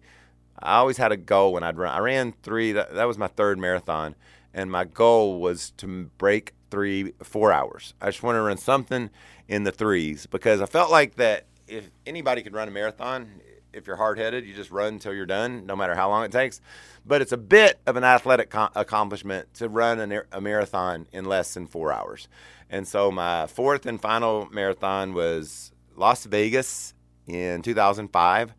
[0.61, 1.93] I always had a goal when I'd run.
[1.93, 2.71] I ran three.
[2.73, 4.15] That, that was my third marathon,
[4.53, 7.93] and my goal was to break three four hours.
[8.01, 9.09] I just wanted to run something
[9.47, 13.41] in the threes because I felt like that if anybody could run a marathon,
[13.73, 16.31] if you're hard headed, you just run until you're done, no matter how long it
[16.31, 16.61] takes.
[17.05, 21.53] But it's a bit of an athletic co- accomplishment to run a marathon in less
[21.53, 22.27] than four hours.
[22.69, 26.93] And so my fourth and final marathon was Las Vegas
[27.27, 28.53] in 2005,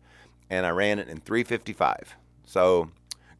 [0.51, 2.15] and I ran it in 355.
[2.45, 2.91] So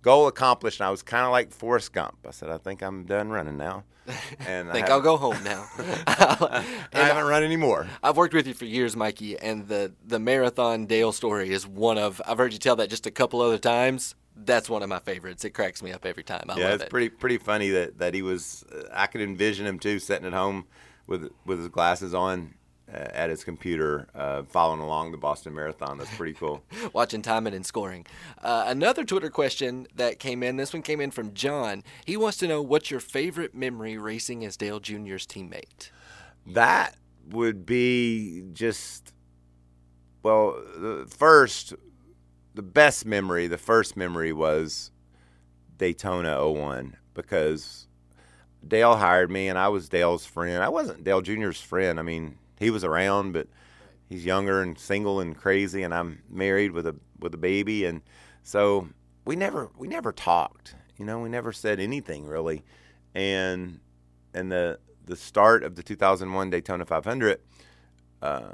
[0.02, 0.80] goal accomplished.
[0.80, 2.18] And I was kind of like Forrest Gump.
[2.28, 3.84] I said, I think I'm done running now.
[4.48, 5.68] And I think I will go home now.
[6.08, 7.88] I haven't run anymore.
[8.02, 12.00] I've worked with you for years, Mikey, and the the marathon Dale story is one
[12.00, 12.20] of.
[12.26, 14.16] I've heard you tell that just a couple other times.
[14.36, 15.46] That's one of my favorites.
[15.46, 16.46] It cracks me up every time.
[16.50, 16.90] I yeah, love it's it.
[16.90, 18.66] pretty pretty funny that that he was.
[18.74, 20.66] Uh, I could envision him too, sitting at home
[21.06, 22.56] with with his glasses on,
[22.92, 25.98] at his computer uh, following along the Boston Marathon.
[25.98, 26.64] That's pretty cool.
[26.94, 28.06] Watching timing and scoring.
[28.42, 30.58] Uh, another Twitter question that came in.
[30.58, 31.84] This one came in from John.
[32.06, 35.92] He wants to know what's your favorite memory racing as Dale Jr.'s teammate.
[36.46, 36.96] That
[37.30, 39.14] would be just
[40.24, 40.62] well.
[40.76, 41.74] The first,
[42.54, 44.92] the best memory, the first memory was
[45.78, 47.88] Daytona 01 because
[48.68, 50.64] Dale hired me and I was Dale's friend.
[50.64, 52.00] I wasn't Dale Jr.'s friend.
[52.00, 53.48] I mean, he was around, but
[54.08, 58.02] he's younger and single and crazy, and I'm married with a with a baby, and
[58.44, 58.88] so
[59.26, 60.76] we never we never talked.
[60.98, 62.64] You know, we never said anything really,
[63.16, 63.80] and
[64.34, 67.40] and the the start of the 2001 Daytona 500,
[68.22, 68.52] uh,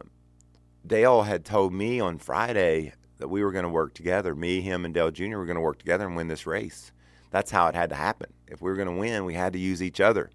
[0.86, 4.34] Dale had told me on Friday that we were going to work together.
[4.34, 5.38] Me, him, and Dale Jr.
[5.38, 6.92] were going to work together and win this race.
[7.30, 8.32] That's how it had to happen.
[8.48, 10.30] If we were going to win, we had to use each other.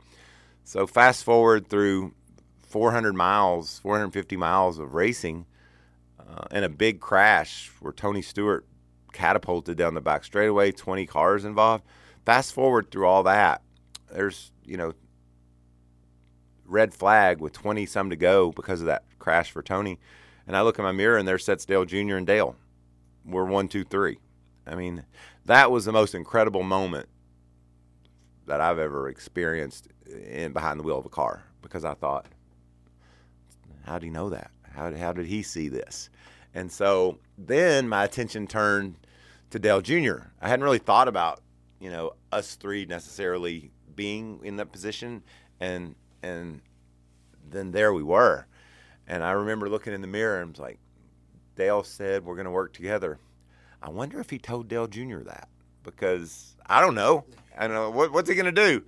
[0.64, 2.12] So fast forward through
[2.72, 5.44] 400 miles, 450 miles of racing,
[6.18, 8.64] uh, and a big crash where Tony Stewart
[9.12, 11.84] catapulted down the back straightaway, 20 cars involved.
[12.24, 13.60] Fast forward through all that,
[14.10, 14.94] there's you know
[16.64, 19.98] red flag with 20 some to go because of that crash for Tony,
[20.46, 22.16] and I look in my mirror and there sits Dale Jr.
[22.16, 22.56] and Dale.
[23.26, 24.18] We're one, two, three.
[24.66, 25.04] I mean,
[25.44, 27.10] that was the most incredible moment
[28.46, 32.26] that I've ever experienced in behind the wheel of a car because I thought,
[33.84, 34.50] how did he know that?
[34.74, 36.08] How, how did he see this?
[36.54, 38.96] And so then my attention turned
[39.50, 40.28] to Dale Jr.
[40.40, 41.40] I hadn't really thought about,
[41.80, 45.22] you know, us three necessarily being in that position,
[45.60, 46.60] and and
[47.50, 48.46] then there we were.
[49.06, 50.78] And I remember looking in the mirror and was like,
[51.56, 53.18] Dale said we're going to work together.
[53.82, 55.20] I wonder if he told Dale Jr.
[55.20, 55.48] that
[55.82, 57.24] because I don't know.
[57.58, 58.84] I don't know what, what's he going to do.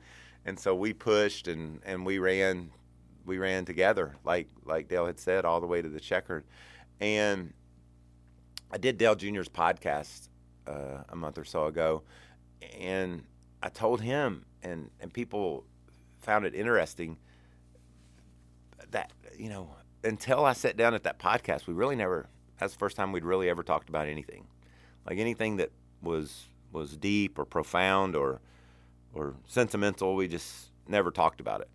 [0.46, 2.70] And so we pushed and, and we ran
[3.24, 6.44] we ran together like like Dale had said all the way to the checkered.
[7.00, 7.52] And
[8.70, 10.28] I did Dale Jr.'s podcast
[10.66, 12.02] uh, a month or so ago,
[12.78, 13.24] and
[13.62, 15.64] I told him, and and people
[16.20, 17.18] found it interesting
[18.90, 19.70] that you know
[20.02, 22.28] until I sat down at that podcast, we really never.
[22.58, 24.46] That's the first time we'd really ever talked about anything,
[25.08, 25.70] like anything that
[26.02, 28.40] was was deep or profound or
[29.12, 30.14] or sentimental.
[30.14, 31.70] We just never talked about it.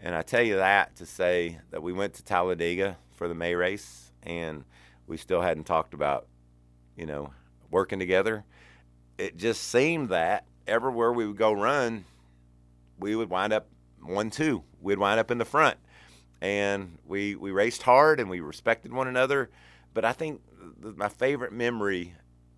[0.00, 3.54] And I tell you that to say that we went to Talladega for the May
[3.54, 4.64] race, and
[5.06, 6.26] we still hadn't talked about,
[6.96, 7.32] you know,
[7.70, 8.44] working together.
[9.16, 12.04] It just seemed that everywhere we would go run,
[12.98, 13.66] we would wind up
[14.00, 14.62] one two.
[14.80, 15.78] We'd wind up in the front,
[16.40, 19.50] and we we raced hard and we respected one another.
[19.94, 20.40] But I think
[20.80, 22.14] th- my favorite memory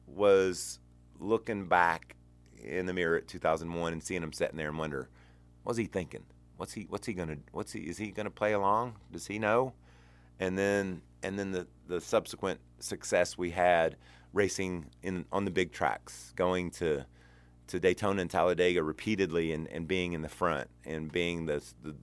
[0.06, 0.78] was
[1.18, 2.16] looking back
[2.62, 5.08] in the mirror at 2001 and seeing him sitting there and wonder,
[5.62, 6.24] what was he thinking?
[6.60, 8.96] What's he what's he gonna what's he is he gonna play along?
[9.10, 9.72] Does he know?
[10.38, 13.96] And then and then the the subsequent success we had
[14.34, 17.06] racing in on the big tracks, going to
[17.68, 21.94] to Daytona and Talladega repeatedly and, and being in the front and being the, the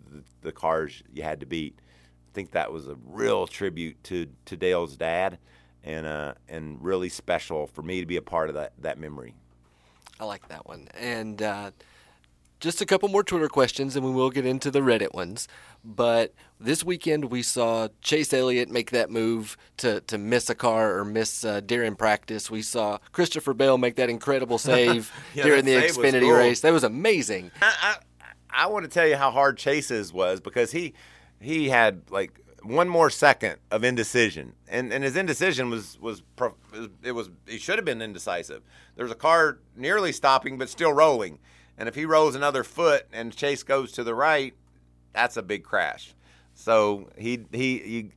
[0.42, 1.78] the cars you had to beat.
[1.78, 5.38] I think that was a real tribute to, to Dale's dad
[5.84, 9.36] and uh, and really special for me to be a part of that, that memory.
[10.20, 10.88] I like that one.
[10.96, 11.70] And uh,
[12.60, 15.48] just a couple more Twitter questions, and we will get into the Reddit ones.
[15.84, 20.98] But this weekend, we saw Chase Elliott make that move to, to miss a car
[20.98, 22.50] or miss uh, during practice.
[22.50, 26.32] We saw Christopher Bell make that incredible save Yeah, during the save Xfinity cool.
[26.34, 26.62] race.
[26.62, 27.52] That was amazing.
[27.62, 30.94] I, I, I want to tell you how hard Chase's was because he
[31.40, 36.24] he had like one more second of indecision, and and his indecision was was
[37.04, 38.64] it was he should have been indecisive.
[38.96, 41.38] There's a car nearly stopping but still rolling,
[41.78, 44.54] and if he rolls another foot and Chase goes to the right,
[45.14, 46.14] that's a big crash.
[46.54, 48.12] So he he.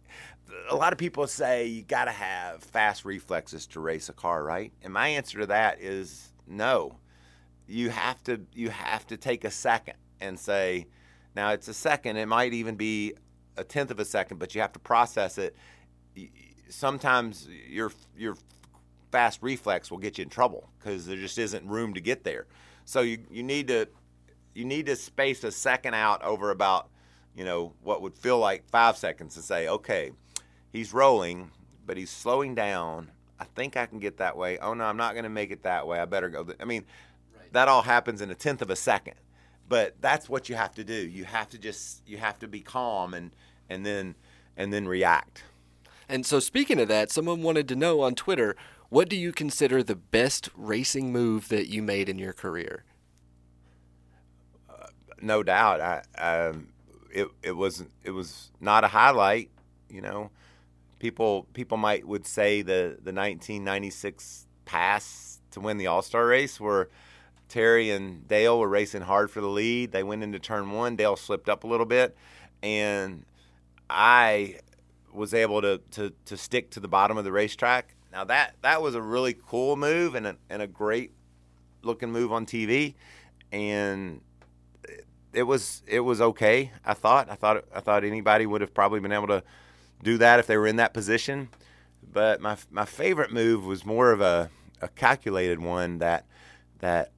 [0.68, 4.42] a lot of people say you got to have fast reflexes to race a car,
[4.42, 4.72] right?
[4.82, 6.96] And my answer to that is no
[7.70, 10.86] you have to you have to take a second and say
[11.36, 13.14] now it's a second it might even be
[13.56, 15.56] a tenth of a second but you have to process it
[16.68, 18.36] sometimes your your
[19.12, 22.46] fast reflex will get you in trouble because there just isn't room to get there
[22.90, 23.86] so you, you need to
[24.52, 26.88] you need to space a second out over about
[27.36, 30.10] you know what would feel like five seconds to say okay
[30.72, 31.52] he's rolling
[31.86, 33.10] but he's slowing down.
[33.38, 34.58] I think i can get that way.
[34.58, 36.00] Oh no i'm not going to make it that way.
[36.00, 36.84] I better go th- i mean
[37.52, 39.14] that all happens in a tenth of a second.
[39.68, 40.94] But that's what you have to do.
[40.94, 43.30] You have to just you have to be calm and
[43.68, 44.16] and then
[44.56, 45.44] and then react.
[46.08, 48.56] And so, speaking of that, someone wanted to know on Twitter,
[48.90, 52.84] what do you consider the best racing move that you made in your career?
[55.22, 55.80] no doubt.
[55.80, 56.68] I um
[57.12, 59.50] it it was it was not a highlight
[59.88, 60.30] you know.
[60.98, 66.88] People people might would say the the 1996 pass to win the all-star race where
[67.48, 69.90] Terry and Dale were racing hard for the lead.
[69.90, 72.16] They went into turn 1 Dale slipped up a little bit.
[72.62, 73.24] And
[73.88, 74.60] I
[75.12, 78.82] was able to to to stick to the bottom of the racetrack now that that
[78.82, 81.12] was a really cool move and a, and a great
[81.82, 82.94] looking move on TV
[83.52, 84.20] and
[85.32, 86.72] it was it was okay.
[86.84, 89.42] I thought I thought I thought anybody would have probably been able to
[90.02, 91.48] do that if they were in that position.
[92.12, 96.26] But my my favorite move was more of a, a calculated one that
[96.78, 97.12] that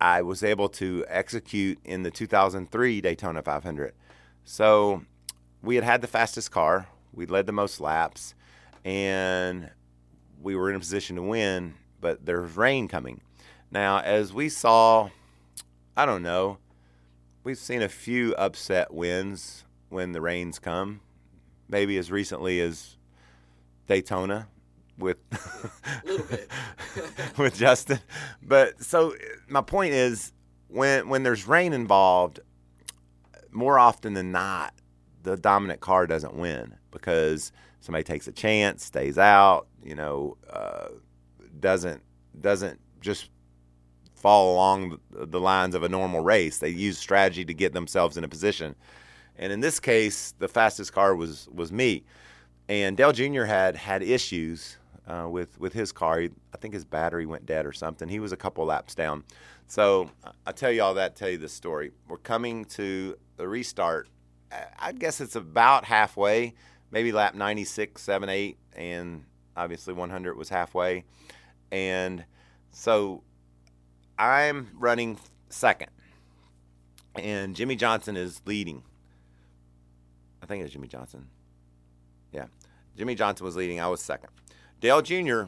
[0.00, 3.94] I was able to execute in the 2003 Daytona 500.
[4.44, 5.02] So
[5.62, 8.34] we had had the fastest car, we led the most laps,
[8.84, 9.70] and
[10.42, 11.74] we were in a position to win.
[12.00, 13.20] But there's rain coming.
[13.70, 15.10] Now, as we saw,
[15.96, 16.58] I don't know
[17.44, 21.00] we've seen a few upset wins when the rains come.
[21.68, 22.96] Maybe as recently as
[23.86, 24.48] Daytona
[24.98, 25.18] with
[27.38, 28.00] with Justin.
[28.42, 29.14] But so
[29.48, 30.32] my point is
[30.68, 32.40] when when there's rain involved,
[33.50, 34.74] more often than not,
[35.22, 40.88] the dominant car doesn't win because somebody takes a chance, stays out, you know, uh,
[41.60, 42.02] doesn't
[42.40, 43.30] doesn't just
[44.14, 46.58] fall along the, lines of a normal race.
[46.58, 48.76] They use strategy to get themselves in a position.
[49.36, 52.04] And in this case, the fastest car was was me.
[52.68, 53.44] And Dale Jr.
[53.44, 56.20] had had issues uh, with with his car.
[56.20, 58.08] He, I think his battery went dead or something.
[58.08, 59.24] He was a couple laps down.
[59.66, 60.10] So
[60.46, 61.16] I tell you all that.
[61.16, 61.92] Tell you this story.
[62.08, 64.08] We're coming to the restart.
[64.78, 66.54] I- guess it's about halfway,
[66.90, 69.24] maybe lap 96, 7, 8, and
[69.56, 71.04] obviously 100 was halfway.
[71.70, 72.24] And
[72.70, 73.22] so
[74.18, 75.90] I'm running second,
[77.14, 78.82] and Jimmie Johnson is leading.
[80.42, 81.28] I think it's Jimmie Johnson.
[82.32, 82.46] Yeah.
[82.96, 83.80] Jimmie Johnson was leading.
[83.80, 84.30] I was second.
[84.80, 85.44] Dale Jr.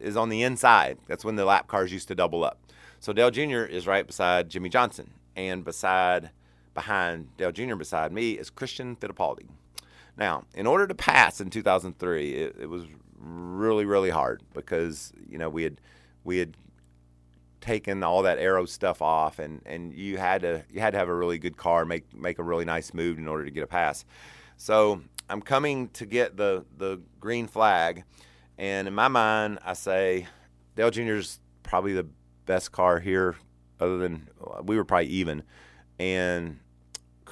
[0.00, 0.98] is on the inside.
[1.06, 2.60] That's when the lap cars used to double up.
[3.00, 3.64] So Dale Jr.
[3.64, 6.30] is right beside Jimmie Johnson, and beside
[6.74, 7.76] behind Dale Jr.
[7.76, 9.46] beside me is Christian Fittipaldi.
[10.16, 12.84] Now, in order to pass in 2003, it, it was
[13.24, 15.80] really really hard because you know we had
[16.24, 16.56] we had
[17.60, 21.08] taken all that aero stuff off and and you had to you had to have
[21.08, 23.66] a really good car make make a really nice move in order to get a
[23.66, 24.04] pass
[24.58, 28.04] so i'm coming to get the the green flag
[28.58, 30.26] and in my mind i say
[30.76, 32.06] dale junior's probably the
[32.44, 33.34] best car here
[33.80, 34.28] other than
[34.64, 35.42] we were probably even
[35.98, 36.58] and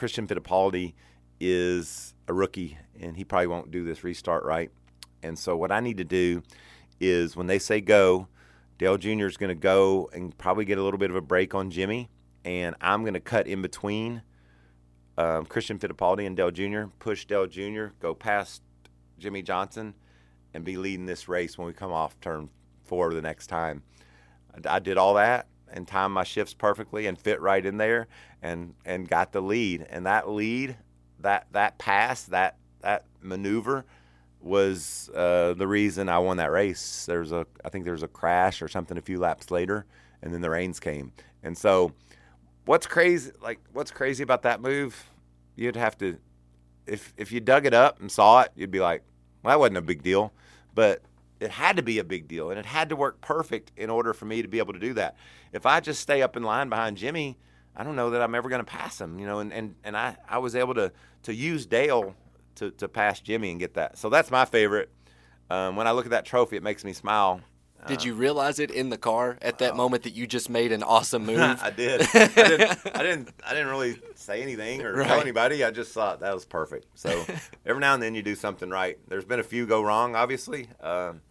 [0.03, 0.95] christian fittipaldi
[1.39, 4.73] is a rookie and he probably won't do this restart right
[5.23, 6.43] and so what i need to do
[6.99, 8.27] is when they say go
[8.83, 9.27] Dale Jr.
[9.27, 12.11] is going to go and probably get a little bit of a break on Jimmie,
[12.45, 14.23] and I'm going to cut in between
[15.17, 18.61] um, Christian Fittipaldi and Dale Jr., push Dale Jr., go past
[19.21, 19.95] Jimmie Johnson,
[20.53, 22.51] and be leading this race when we come off turn
[22.85, 23.85] four the next time.
[24.53, 28.09] I, I did all that and timed my shifts perfectly and fit right in there
[28.43, 29.87] and and got the lead.
[29.91, 30.77] And that lead,
[31.21, 33.85] that that pass, that that maneuver
[34.43, 37.07] was uh, the reason I won that race.
[37.07, 39.87] There's a, I think there was a crash or something a few laps later,
[40.21, 41.13] and then the rains came.
[41.43, 41.93] And so,
[42.65, 45.07] what's crazy, like what's crazy about that move?
[45.57, 46.19] You'd have to,
[46.87, 49.03] if if you dug it up and saw it, you'd be like,
[49.43, 50.33] well, that wasn't a big deal,
[50.75, 51.03] but
[51.43, 54.15] it had to be a big deal, and it had to work perfect in order
[54.15, 55.17] for me to be able to do that.
[55.53, 57.39] If I just stay up in line behind Jimmie,
[57.75, 59.41] I don't know that I'm ever going to pass him, you know.
[59.41, 60.93] And and and I I was able to
[61.25, 62.15] to use Dale
[62.57, 63.99] to, to pass Jimmie and get that.
[63.99, 64.91] So that's my favorite.
[65.51, 67.41] Um, when I look at that trophy, it makes me smile.
[67.87, 70.85] Did you realize it in the car at that moment that you just made an
[70.85, 71.41] awesome move?
[71.63, 72.03] I did.
[72.15, 72.79] I didn't.
[72.95, 73.29] I didn't.
[73.45, 75.65] I didn't really say anything or tell anybody.
[75.65, 76.87] I just thought that was perfect.
[76.95, 77.25] So
[77.67, 78.99] every now and then you do something right.
[79.09, 80.69] There's been a few go wrong, obviously.
[80.81, 81.23] Um,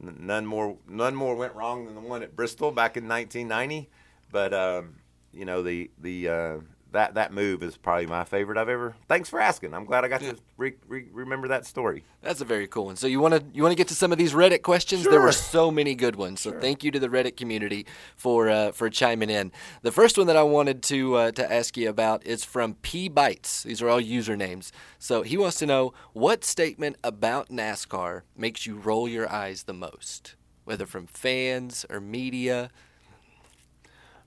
[0.00, 0.76] none more.
[0.88, 3.88] None more went wrong than the one at Bristol back in 1990.
[4.30, 4.96] But um,
[5.32, 6.56] you know the the uh,
[6.92, 8.94] that that move is probably my favorite I've ever.
[9.08, 9.74] Thanks for asking.
[9.74, 12.04] I'm glad I got to re- re- remember that story.
[12.22, 12.96] That's a very cool one.
[12.96, 15.04] So you want to you want to get to some of these Reddit questions?
[15.04, 16.40] There were so many good ones.
[16.40, 19.52] So thank you to the Reddit community for uh, for chiming in.
[19.82, 23.08] The first one that I wanted to uh, to ask you about is from P
[23.08, 23.64] Bites.
[23.64, 24.70] These are all usernames.
[24.98, 29.74] So he wants to know what statement about NASCAR makes you roll your eyes the
[29.74, 32.70] most, whether from fans or media.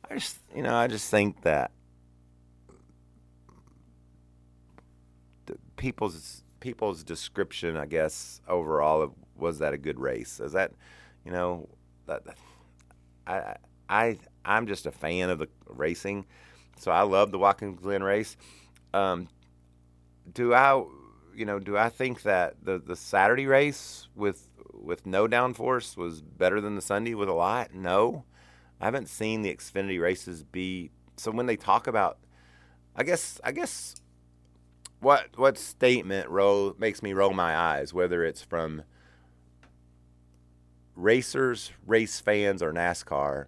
[0.10, 1.72] I just, you know, I just think that
[5.46, 10.40] the people's people's description, I guess, overall of was that a good race?
[10.40, 10.74] Is that,
[11.26, 11.70] you know,
[12.06, 12.22] that
[13.26, 13.56] I
[13.90, 16.26] I I'm just a fan of the racing,
[16.78, 18.38] so I love the Watkins Glen race.
[18.94, 19.30] Um,
[20.32, 20.84] do I,
[21.36, 26.22] you know, do I think that the the Saturday race with with no downforce was
[26.22, 27.74] better than the Sunday with a lot?
[27.74, 28.26] No.
[28.82, 32.18] I haven't seen the Xfinity races be so when they talk about
[32.96, 33.96] I guess I guess
[35.00, 38.84] what what statement roll makes me roll my eyes whether it's from
[41.00, 43.46] racers, race fans or NASCAR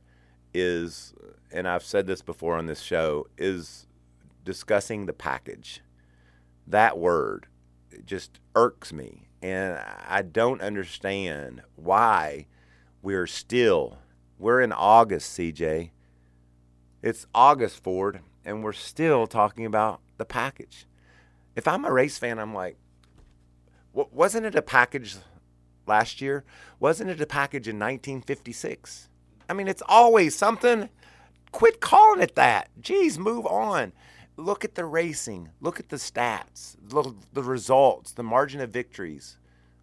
[0.53, 1.13] is
[1.51, 3.88] and I've said this before on this show is
[4.45, 5.82] discussing the package.
[6.65, 7.47] That word
[8.05, 12.47] just irks me and I don't understand why
[13.01, 13.97] we're still
[14.39, 15.91] we're in August, CJ.
[17.03, 20.88] It's August, Ford, and we're still talking about the package.
[21.55, 22.77] If I'm a race fan, I'm like,
[23.93, 25.17] "Wa- wasn't it a package
[25.87, 26.43] last year?
[26.79, 29.09] Wasn't it a package in 1956?
[29.49, 30.89] I mean, it's always something.
[31.51, 32.69] Quit calling it that.
[32.79, 33.93] Geez, move on.
[34.37, 39.37] look at the racing, look at the stats, look the results, the margin of victories.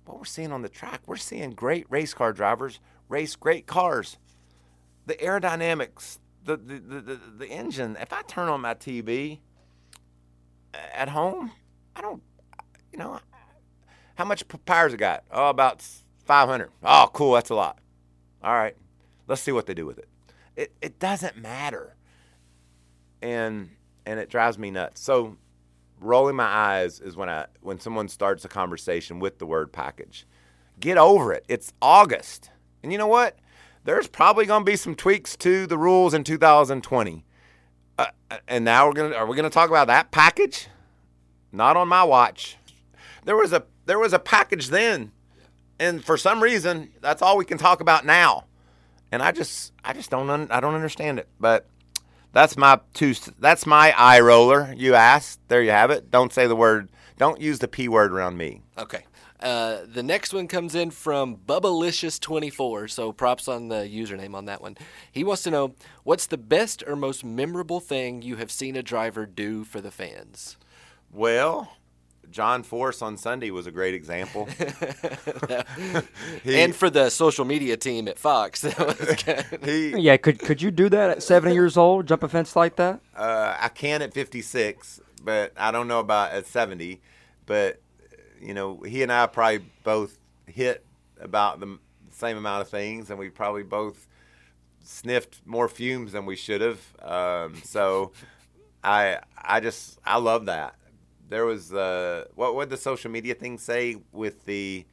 [0.05, 4.17] What we're seeing on the track, we're seeing great race car drivers race great cars.
[5.07, 7.97] The aerodynamics, the the, the, the, the engine.
[8.01, 9.41] If I turn on my TV
[10.95, 11.53] at home,
[11.97, 12.23] I don't,
[12.93, 13.21] you know,
[14.17, 15.25] how much power's it got?
[15.31, 15.85] Oh, about
[16.25, 16.71] 500.
[16.83, 17.79] Oh, cool, that's a lot.
[18.43, 18.77] All right,
[19.27, 20.09] let's see what they do with it.
[20.57, 21.95] It it doesn't matter,
[23.23, 23.71] and
[24.07, 25.01] and it drives me nuts.
[25.01, 25.37] So,
[26.01, 30.27] rolling my eyes is when I when someone starts a conversation with the word package.
[30.81, 31.45] Get over it.
[31.49, 32.51] It's August,
[32.83, 33.39] and you know what?
[33.85, 37.25] There's probably going to be some tweaks to the rules in 2020.
[37.99, 38.07] Uh,
[38.47, 40.69] and now we're gonna are we gonna talk about that package?
[41.51, 42.57] Not on my watch.
[43.25, 45.11] There was a there was a package then,
[45.81, 48.45] and for some reason that's all we can talk about now.
[49.11, 51.29] And I just I just don't un, I don't understand it.
[51.41, 51.67] But
[52.33, 54.73] that's my two that's my eye roller.
[54.77, 55.41] You asked.
[55.49, 56.11] There you have it.
[56.11, 56.91] Don't say the word.
[57.17, 58.63] Don't use the p word around me.
[58.77, 59.05] Okay.
[59.41, 64.61] Uh, the next one comes in from Bubbalicious24, so props on the username on that
[64.61, 64.77] one.
[65.13, 68.83] He wants to know what's the best or most memorable thing you have seen a
[68.83, 70.57] driver do for the fans?
[71.13, 71.71] Well,
[72.31, 74.47] John Force on Sunday was a great example.
[76.43, 78.63] he, and for the social media team at Fox,
[79.65, 82.77] he, yeah, could could you do that at 70 years old, jump a fence like
[82.77, 83.01] that?
[83.17, 87.01] Uh, I can at 56, but I don't know about at 70.
[87.47, 87.81] But
[88.41, 90.85] you know, he and I probably both hit
[91.21, 91.79] about the
[92.11, 94.07] same amount of things, and we probably both
[94.83, 96.81] sniffed more fumes than we should have.
[97.03, 98.13] Um, so
[98.85, 100.75] I I just I love that.
[101.29, 104.87] There was uh, what would the social media thing say with the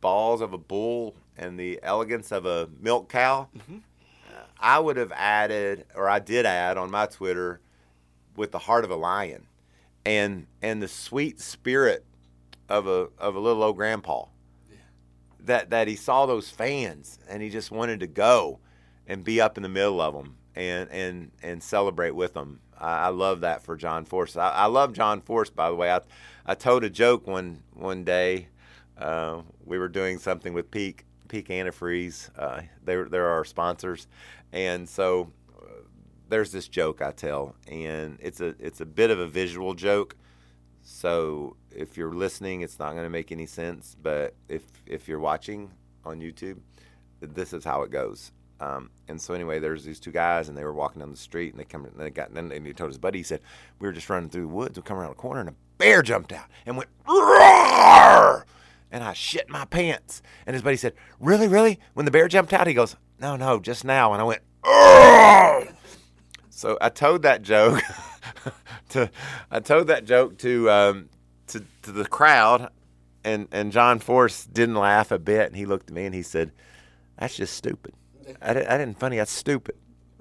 [0.00, 3.48] balls of a bull and the elegance of a milk cow?
[3.56, 3.78] Mm-hmm.
[4.28, 7.60] Uh, I would have added, or I did add on my Twitter,
[8.36, 9.46] with the heart of a lion,
[10.04, 12.04] and and the sweet spirit
[12.72, 14.24] of a of a little old grandpa.
[14.70, 14.76] Yeah.
[15.40, 18.60] That that he saw those fans and he just wanted to go
[19.06, 22.60] and be up in the middle of them and and and celebrate with them.
[22.78, 24.36] I, I love that for John Force.
[24.36, 25.92] I, I, love John Force, by the way.
[25.92, 26.00] I
[26.46, 28.48] I told a joke one one day.
[28.96, 32.30] Uh, we were doing something with Peak Peak Antifreeze.
[32.38, 34.06] Uh, they're they're our sponsors,
[34.50, 35.82] and so uh,
[36.30, 40.16] there's this joke I tell, and it's a it's a bit of a visual joke.
[40.82, 43.96] So if you're listening, it's not going to make any sense.
[44.00, 45.70] But if if you're watching
[46.04, 46.58] on YouTube,
[47.20, 48.32] this is how it goes.
[48.60, 51.52] Um, and so anyway, there's these two guys, and they were walking down the street,
[51.52, 53.40] and they come, and they got, and then he told his buddy, he said,
[53.80, 56.00] we were just running through the woods, we come around a corner, and a bear
[56.00, 58.46] jumped out and went roar,
[58.92, 60.22] and I shit my pants.
[60.46, 61.80] And his buddy said, really, really?
[61.94, 64.12] When the bear jumped out, he goes, no, no, just now.
[64.12, 65.66] And I went, roar.
[66.50, 67.82] So I told that joke
[68.90, 69.10] to,
[69.50, 71.08] I told that joke to um,
[71.48, 72.70] to, to the crowd,
[73.24, 75.46] and, and John Force didn't laugh a bit.
[75.46, 76.52] And he looked at me and he said,
[77.18, 77.94] That's just stupid.
[78.40, 79.76] I, didn't, I didn't funny, that's stupid.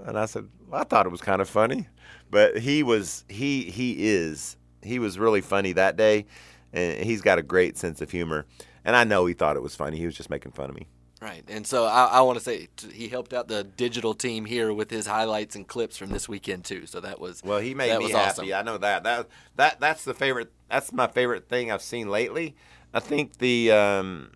[0.06, 1.88] And I said, well, I thought it was kind of funny.
[2.30, 6.26] But he was, he, he is, he was really funny that day.
[6.74, 8.46] And he's got a great sense of humor.
[8.86, 9.98] And I know he thought it was funny.
[9.98, 10.88] He was just making fun of me.
[11.22, 14.74] Right, and so I, I want to say he helped out the digital team here
[14.74, 16.88] with his highlights and clips from this weekend too.
[16.88, 18.52] So that was well, he made me happy.
[18.52, 18.54] Awesome.
[18.54, 20.52] I know that that that that's the favorite.
[20.68, 22.56] That's my favorite thing I've seen lately.
[22.92, 24.32] I think the um,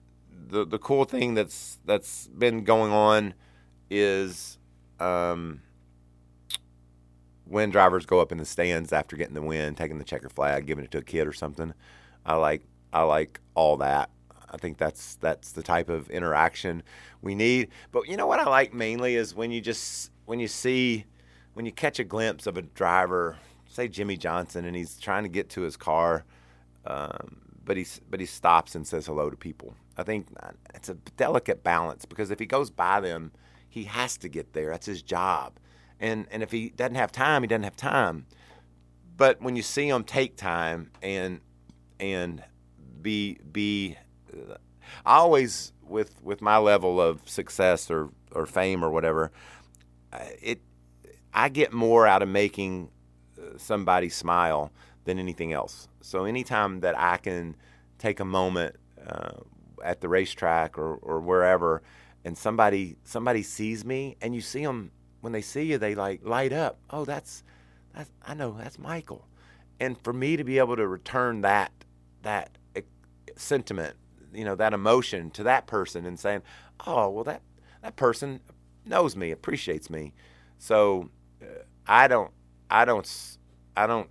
[0.48, 3.34] the the cool thing that's that's been going on
[3.90, 4.60] is
[5.00, 5.62] um,
[7.46, 10.68] when drivers go up in the stands after getting the win, taking the checker flag,
[10.68, 11.74] giving it to a kid or something.
[12.24, 12.62] I like
[12.94, 14.12] I like all that.
[14.56, 16.82] I think that's that's the type of interaction
[17.22, 17.68] we need.
[17.92, 21.06] But you know what I like mainly is when you just when you see
[21.54, 23.38] when you catch a glimpse of a driver,
[23.68, 26.24] say Jimmie Johnson, and he's trying to get to his car,
[26.86, 29.76] um, but he's but he stops and says hello to people.
[29.98, 30.28] I think
[30.74, 33.34] it's a delicate balance because if he goes by them,
[33.68, 34.72] he has to get there.
[34.72, 35.60] That's his job,
[36.00, 38.26] and and if he doesn't have time, he doesn't have time.
[39.18, 41.42] But when you see him take time and
[42.00, 42.42] and
[43.02, 43.98] be be
[45.06, 49.32] I always with with my level of success or or fame or whatever,
[50.42, 50.62] it
[51.34, 52.90] I get more out of making
[53.38, 54.72] uh, somebody smile
[55.04, 55.88] than anything else.
[56.02, 57.56] So anytime that I can
[57.98, 58.76] take a moment
[59.06, 59.42] uh,
[59.84, 61.82] at the racetrack or, or wherever,
[62.24, 66.22] and somebody somebody sees me, and you see them when they see you, they like
[66.24, 66.80] light up.
[66.90, 67.44] Oh, that's
[67.94, 69.28] that's I know that's Michael,
[69.80, 71.72] and for me to be able to return that
[72.24, 72.82] that eh,
[73.36, 73.96] sentiment
[74.36, 76.42] you know that emotion to that person and saying,
[76.86, 77.42] "Oh, well that
[77.82, 78.40] that person
[78.86, 80.14] knows me, appreciates me."
[80.58, 81.10] So
[81.42, 82.32] uh, I don't
[82.70, 83.38] I don't
[83.76, 84.10] I don't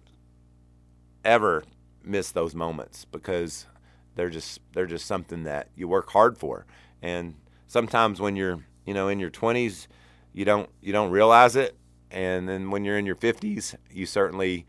[1.24, 1.64] ever
[2.02, 3.66] miss those moments because
[4.14, 6.66] they're just they're just something that you work hard for.
[7.02, 7.34] And
[7.66, 9.86] sometimes when you're you know in your 20s,
[10.32, 11.76] you don't you don't realize it,
[12.10, 14.66] and then when you're in your 50s, you certainly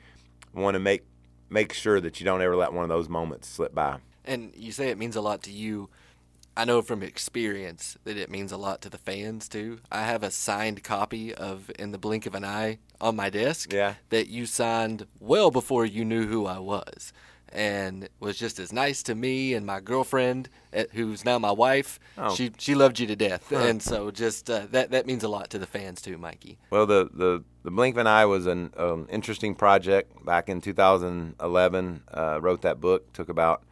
[0.53, 1.03] want to make
[1.49, 3.99] make sure that you don't ever let one of those moments slip by.
[4.25, 5.89] And you say it means a lot to you.
[6.57, 9.79] I know from experience that it means a lot to the fans too.
[9.91, 13.73] I have a signed copy of In the Blink of an Eye on my desk
[13.73, 13.95] Yeah.
[14.09, 17.11] that you signed well before you knew who I was.
[17.49, 21.99] And was just as nice to me and my girlfriend, eh, who's now my wife.
[22.17, 22.33] Oh.
[22.33, 25.49] She she loved you to death, and so just uh, that that means a lot
[25.51, 26.57] to the fans too, Mikey.
[26.69, 30.59] Well, the the the Blink of an Eye was an um, interesting project back in
[30.59, 32.03] 2011.
[32.13, 33.63] Uh, wrote that book took about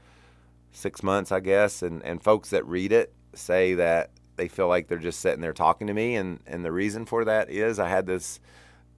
[0.74, 4.88] six months, I guess, and and folks that read it say that they feel like
[4.88, 7.88] they're just sitting there talking to me, and and the reason for that is I
[7.88, 8.40] had this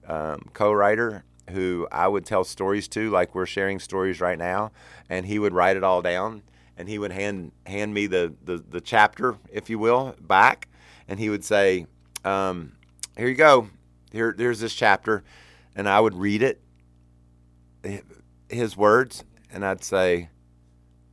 [0.06, 4.72] um, co-writer who I would tell stories to, like we're sharing stories right now,
[5.08, 6.42] and he would write it all down,
[6.76, 10.68] and he would hand hand me the the, the chapter, if you will, back,
[11.06, 11.86] and he would say,
[12.24, 12.72] um,
[13.16, 13.68] "Here you go,
[14.10, 15.22] here there's this chapter,"
[15.74, 16.60] and I would read it,
[18.48, 20.30] his words, and I'd say,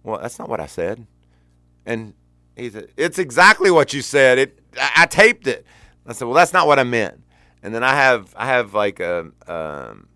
[0.04, 1.08] "Well, that's not what I said,"
[1.86, 2.14] and
[2.56, 4.38] he said, "It's exactly what you said.
[4.38, 5.66] It I, I taped it."
[6.06, 7.22] I said, "Well, that's not what I meant."
[7.62, 10.08] And then I have I have like a, um,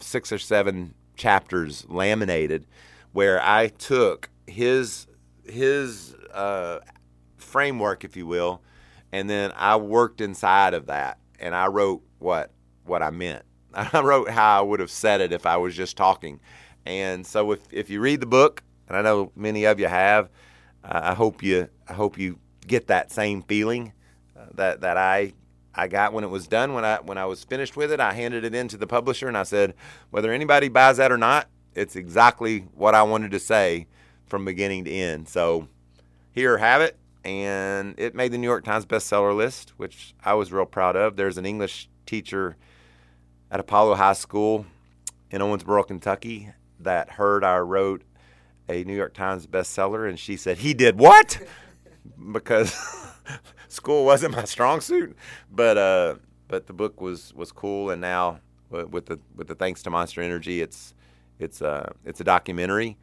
[0.00, 2.66] six or seven chapters laminated
[3.12, 5.06] where I took his
[5.44, 6.80] his uh,
[7.36, 8.62] framework, if you will,
[9.12, 12.52] and then I worked inside of that, and I wrote what
[12.84, 13.44] what I meant.
[13.74, 16.40] I wrote how I would have said it if I was just talking.
[16.86, 20.30] And so, if if you read the book, and I know many of you have,
[20.84, 23.92] uh, I hope you I hope you get that same feeling
[24.36, 25.32] uh, that that I
[25.74, 26.72] I got when it was done.
[26.72, 29.28] When I when I was finished with it, I handed it in to the publisher
[29.28, 29.74] and I said,
[30.10, 33.86] whether anybody buys that or not, it's exactly what I wanted to say
[34.26, 35.28] from beginning to end.
[35.28, 35.68] So
[36.32, 36.96] here, have it.
[37.24, 41.16] And it made the New York Times bestseller list, which I was real proud of.
[41.16, 42.56] There's an English teacher
[43.50, 44.64] at Apollo High School
[45.30, 46.50] in Owensboro, Kentucky,
[46.86, 48.02] that heard I wrote
[48.68, 51.38] a New York Times bestseller, and she said, He did what?
[52.32, 52.74] because
[53.68, 55.16] school wasn't my strong suit,
[55.50, 56.14] but uh,
[56.48, 58.40] but the book was was cool, and now
[58.74, 60.94] uh, with the with the thanks to Monster Energy, it's
[61.38, 62.96] it's uh it's a documentary.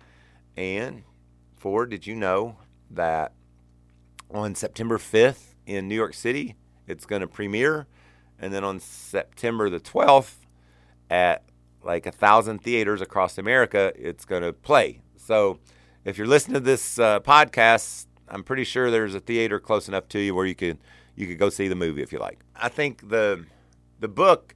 [0.56, 1.04] And
[1.56, 2.58] Ford, did you know
[2.92, 3.34] that
[4.32, 6.56] on September 5th in New York City,
[6.88, 7.88] it's going to premiere,
[8.40, 10.36] and then on September the 12th
[11.10, 11.44] at
[11.84, 15.02] like a thousand theaters across America, it's going to play.
[15.18, 15.60] So
[16.06, 20.08] if you're listening to this uh, podcast, I'm pretty sure there's a theater close enough
[20.10, 20.78] to you where you could
[21.16, 22.40] you could go see the movie if you like.
[22.56, 23.46] I think the
[24.00, 24.56] the book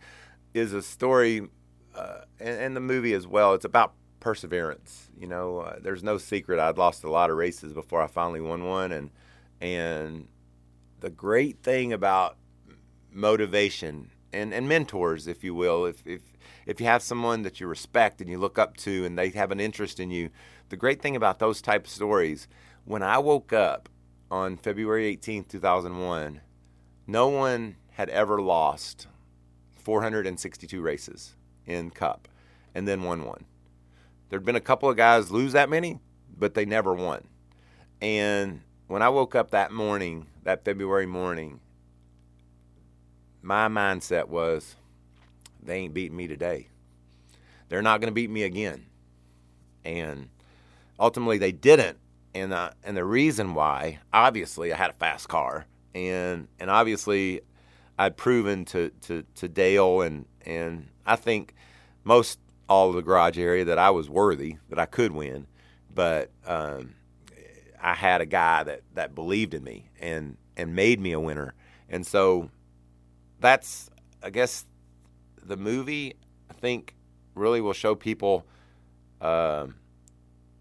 [0.54, 1.48] is a story,
[1.96, 3.54] uh, and, and the movie as well.
[3.54, 5.10] It's about perseverance.
[5.20, 6.60] You know, uh, there's no secret.
[6.60, 9.12] I'd lost a lot of races before I finally won one, and
[9.62, 10.28] and
[11.00, 12.38] the great thing about
[13.12, 16.22] motivation and, and mentors, if you will, if, if
[16.68, 19.52] if you have someone that you respect and you look up to, and they have
[19.52, 20.30] an interest in you,
[20.68, 22.50] the great thing about those type of stories,
[22.84, 23.88] when I woke up
[24.30, 26.42] on February 18th, 2001,
[27.08, 29.08] no one had ever lost
[29.78, 32.28] 462 races in Cup
[32.76, 33.46] and then won one.
[34.30, 36.00] There'd been a couple of guys lose that many,
[36.38, 37.30] but they never won.
[38.02, 41.62] And when I woke up that morning, that February morning,
[43.42, 44.76] my mindset was
[45.68, 46.68] they ain't beating me today.
[47.70, 48.86] They're not going to beat me again.
[49.86, 50.30] And
[51.00, 52.00] ultimately they didn't.
[52.34, 55.66] And uh, and the reason why, obviously, I had a fast car,
[55.96, 57.42] and and obviously,
[57.98, 61.56] I'd proven to, to, to Dale and and I think
[62.04, 62.40] most
[62.70, 65.48] all of the garage area that I was worthy, that I could win.
[65.94, 66.94] But um,
[67.82, 71.54] I had a guy that, that believed in me and and made me a winner.
[71.90, 72.52] And so
[73.40, 73.90] that's
[74.22, 74.66] I guess
[75.48, 76.16] the movie
[76.50, 76.96] I think
[77.36, 78.46] really will show people
[79.22, 79.76] um,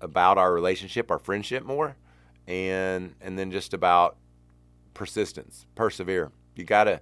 [0.00, 1.96] about our relationship, our friendship more,
[2.46, 4.16] and and then just about
[4.94, 6.30] persistence, persevere.
[6.54, 7.00] You gotta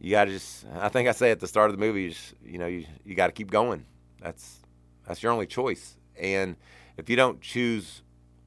[0.00, 2.34] you gotta just I think I say at the start of the movie, you, just,
[2.44, 3.84] you know, you, you gotta keep going.
[4.20, 4.60] That's
[5.06, 5.96] that's your only choice.
[6.18, 6.56] And
[6.96, 8.02] if you don't choose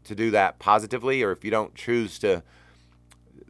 [0.06, 2.44] to do that positively, or if you don't choose to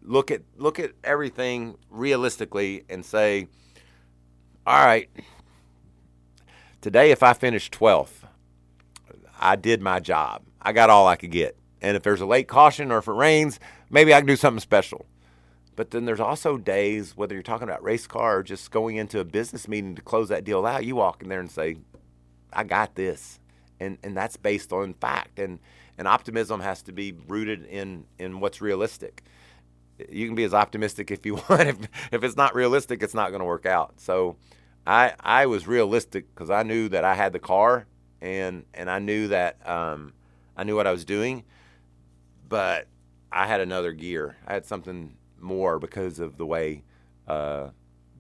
[0.02, 3.48] look at look at everything realistically and say,
[4.66, 5.10] all right,
[6.82, 8.24] today if I finish 12th,
[9.40, 10.44] I did my job.
[10.62, 11.58] I got all I could get.
[11.82, 13.60] And if there's a late caution or if it rains,
[13.90, 15.06] maybe I can do something special.
[15.76, 19.20] But then there's also days, whether you're talking about race car or just going into
[19.20, 21.78] a business meeting to close that deal out, you walk in there and say,
[22.54, 23.40] I got this.
[23.82, 25.40] And, and that's based on fact.
[25.40, 25.60] And,
[25.98, 29.24] and optimism has to be rooted in, in what's realistic.
[30.12, 31.62] You can be as optimistic if you want.
[31.62, 31.78] If,
[32.12, 34.00] if it's not realistic, it's not going to work out.
[34.00, 34.38] So
[34.86, 37.86] I, I was realistic because I knew that I had the car
[38.22, 40.14] and, and I knew that um,
[40.56, 41.44] I knew what I was doing.
[42.48, 42.88] But
[43.32, 44.38] I had another gear.
[44.48, 46.84] I had something more because of the way
[47.28, 47.70] uh,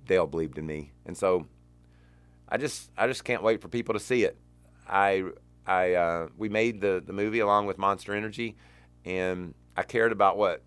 [0.07, 1.45] Dale believed in me, and so
[2.49, 4.37] I just I just can't wait for people to see it.
[4.87, 5.23] I
[5.67, 8.55] I uh, we made the the movie along with Monster Energy,
[9.05, 10.63] and I cared about what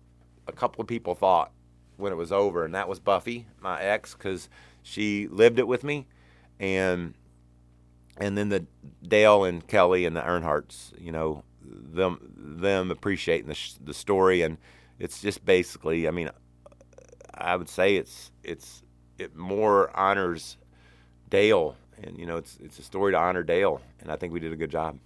[0.47, 1.51] a couple of people thought
[1.97, 4.49] when it was over, and that was Buffy, my ex, because
[4.83, 6.07] she lived it with me,
[6.59, 7.13] and
[8.17, 8.65] and then the
[9.07, 14.57] Dale and Kelly and the Earnhardts, you know, them them appreciating the the story, and
[14.99, 16.29] it's just basically, I mean,
[17.33, 18.83] I would say it's it's
[19.17, 20.57] it more honors
[21.29, 24.39] Dale, and you know it's it's a story to honor Dale, and I think we
[24.39, 24.97] did a good job.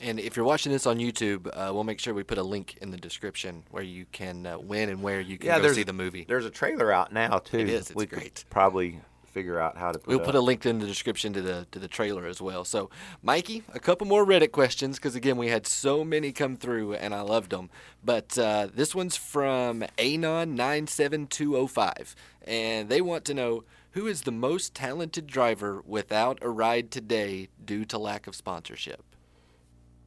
[0.00, 2.78] And if you're watching this on YouTube, uh, we'll make sure we put a link
[2.80, 5.82] in the description where you can uh, win and where you can Yeah, go see
[5.82, 6.24] the movie.
[6.28, 7.58] There's a trailer out now too.
[7.58, 8.44] It is, it's we great.
[8.48, 9.00] probably
[9.32, 9.98] figure out how to.
[9.98, 10.24] Put We'll up.
[10.26, 12.64] put a link in the description to the to the trailer as well.
[12.64, 12.90] So,
[13.22, 17.14] Mikey, a couple more Reddit questions because again we had so many come through and
[17.14, 17.68] I loved them.
[18.04, 22.14] But uh, this one's from Anon nine seven two zero five,
[22.46, 27.48] and they want to know who is the most talented driver without a ride today
[27.64, 29.02] due to lack of sponsorship.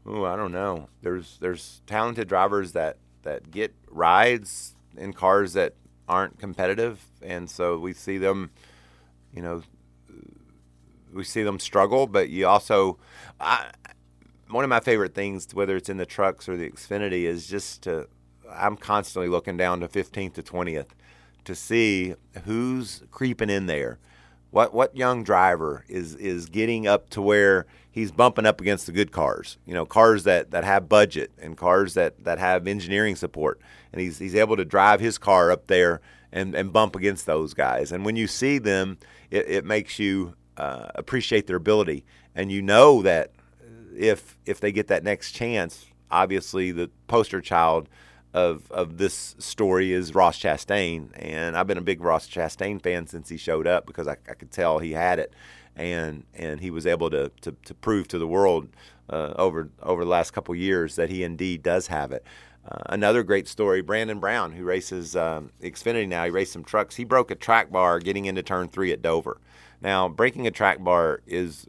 [0.08, 0.89] Ooh, I don't know.
[1.02, 5.74] There's there's talented drivers that that get rides in cars that
[6.08, 8.52] aren't competitive, and so we see them,
[9.34, 9.64] you know,
[11.14, 12.08] we see them struggle.
[12.08, 12.97] But you also,
[13.39, 13.72] I,
[14.49, 17.84] one of my favorite things, whether it's in the trucks or the Xfinity, is just
[17.84, 18.08] to.
[18.54, 20.88] I'm constantly looking down to 15th to 20th
[21.45, 23.97] to see who's creeping in there.
[24.49, 28.92] What what young driver is is getting up to where he's bumping up against the
[28.92, 29.58] good cars?
[29.66, 33.60] You know, cars that, that have budget and cars that, that have engineering support,
[33.92, 37.54] and he's he's able to drive his car up there and, and bump against those
[37.54, 37.92] guys.
[37.92, 38.98] And when you see them,
[39.30, 43.34] it, it makes you uh, appreciate their ability, and you know that
[43.96, 47.89] if if they get that next chance, obviously the poster child
[48.34, 53.08] of of this story is Ross Chastain, and I've been a big Ross Chastain fan
[53.08, 55.34] since he showed up because I, I could tell he had it,
[55.76, 58.67] and and he was able to to, to prove to the world
[59.09, 62.24] uh, over over the last couple years that he indeed does have it.
[62.67, 66.26] Uh, another great story, Brandon Brown, who races um, Xfinity now.
[66.26, 66.95] He raced some trucks.
[66.95, 69.39] He broke a track bar getting into turn three at Dover.
[69.82, 71.67] Now, breaking a track bar is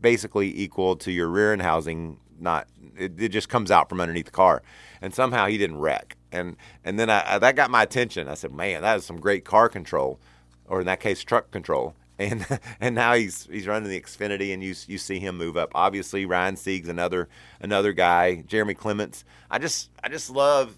[0.00, 4.26] basically equal to your rear end housing not it, it just comes out from underneath
[4.26, 4.62] the car
[5.00, 8.34] and somehow he didn't wreck and and then I, I, that got my attention i
[8.34, 10.18] said man that is some great car control
[10.66, 12.46] or in that case truck control and
[12.80, 16.24] and now he's he's running the xfinity and you you see him move up obviously
[16.24, 17.28] ryan sieg's another
[17.60, 20.76] another guy jeremy clements i just i just love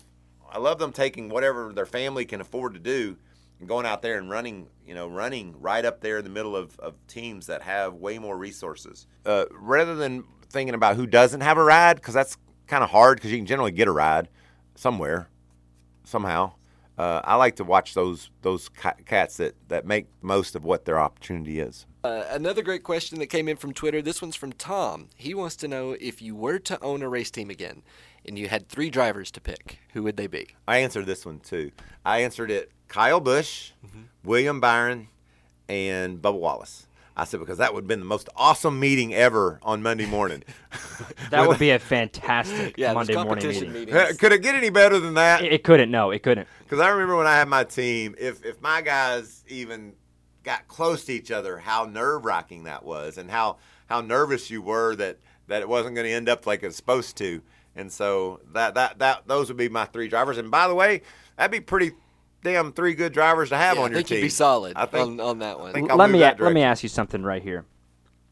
[0.50, 3.16] i love them taking whatever their family can afford to do
[3.62, 6.56] and going out there and running, you know, running right up there in the middle
[6.56, 9.06] of, of teams that have way more resources.
[9.24, 12.36] Uh, rather than thinking about who doesn't have a ride, because that's
[12.66, 14.28] kind of hard because you can generally get a ride
[14.74, 15.28] somewhere,
[16.02, 16.52] somehow.
[16.98, 18.68] Uh, I like to watch those those
[19.06, 21.86] cats that, that make most of what their opportunity is.
[22.04, 24.02] Uh, another great question that came in from Twitter.
[24.02, 25.08] This one's from Tom.
[25.16, 27.82] He wants to know if you were to own a race team again
[28.24, 30.48] and you had three drivers to pick, who would they be?
[30.66, 31.70] I answered this one too.
[32.04, 33.72] I answered it Kyle Busch,
[34.24, 35.08] William Byron,
[35.68, 36.86] and Bubba Wallace.
[37.16, 40.42] I said because that would have been the most awesome meeting ever on Monday morning.
[41.30, 43.72] That would be a fantastic Yeah, Monday morning meeting.
[43.72, 44.16] meetings.
[44.18, 45.42] Could it get any better than that?
[45.42, 45.90] It, it couldn't.
[45.90, 46.46] No, it couldn't.
[46.62, 49.94] Because I remember when I had my team, if if my guys even
[50.42, 53.56] got close to each other, how nerve wracking that was, and how
[53.86, 57.16] how nervous you were that that it wasn't going to end up like it's supposed
[57.18, 57.40] to.
[57.74, 60.36] And so that that that those would be my three drivers.
[60.38, 61.02] And by the way,
[61.36, 61.92] that'd be pretty
[62.42, 64.16] damn three good drivers to have Yeah, on I your think team.
[64.18, 65.72] you'd be solid I think, on, on that one.
[65.72, 67.64] think I'll let move me that let me ask you something right here.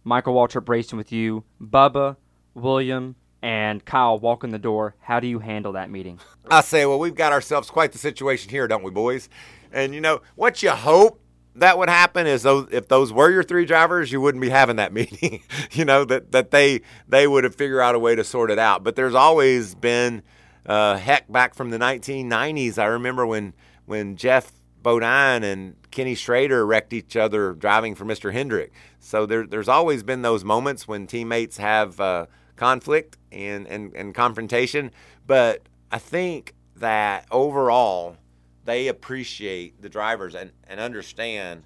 [0.04, 2.16] Michael Waltrip racing with you, Bubba,
[2.54, 4.94] William, and Kyle walk in the door.
[5.00, 6.18] How do you handle that meeting?
[6.50, 9.28] I say, well, we've got ourselves quite the situation here, don't we, boys?
[9.72, 11.20] And you know what you hope
[11.56, 14.76] that would happen is those if those were your three drivers, you wouldn't be having
[14.76, 15.42] that meeting.
[15.72, 18.58] you know that that they they would have figured out a way to sort it
[18.58, 18.82] out.
[18.82, 20.22] But there's always been
[20.66, 22.78] uh, heck back from the 1990s.
[22.78, 23.52] I remember when
[23.90, 24.52] when Geoff
[24.84, 28.32] Bodine and Kenny Schrader wrecked each other driving for Mr.
[28.32, 28.72] Hendrick.
[29.00, 34.14] So there, there's always been those moments when teammates have uh, conflict and, and, and
[34.14, 34.92] confrontation.
[35.26, 38.16] But I think that overall,
[38.64, 41.64] they appreciate the drivers and, and understand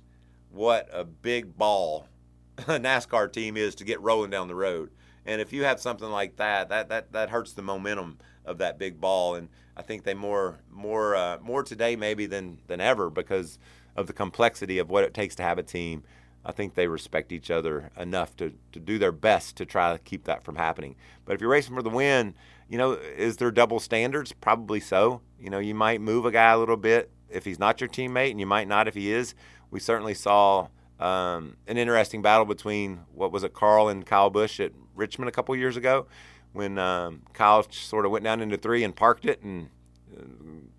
[0.50, 2.08] what a big ball
[2.58, 4.88] a NASCAR team is to get rolling down the road.
[5.26, 8.16] And if you have something like that, that that that hurts the momentum
[8.46, 9.34] of that big ball.
[9.34, 13.58] And I think they more more uh, more today maybe than than ever because
[13.96, 16.02] of the complexity of what it takes to have a team.
[16.44, 19.98] I think they respect each other enough to, to do their best to try to
[19.98, 20.94] keep that from happening.
[21.24, 22.34] But if you're racing for the win,
[22.68, 24.32] you know, is there double standards?
[24.32, 25.22] Probably so.
[25.40, 28.30] You know, you might move a guy a little bit if he's not your teammate,
[28.30, 29.34] and you might not if he is.
[29.70, 30.68] We certainly saw
[31.00, 35.32] um, an interesting battle between what was it, Carl and Kyle Busch at Richmond a
[35.32, 36.06] couple years ago,
[36.54, 39.68] when um, Kyle sort of went down into three and parked it, and
[40.16, 40.22] uh,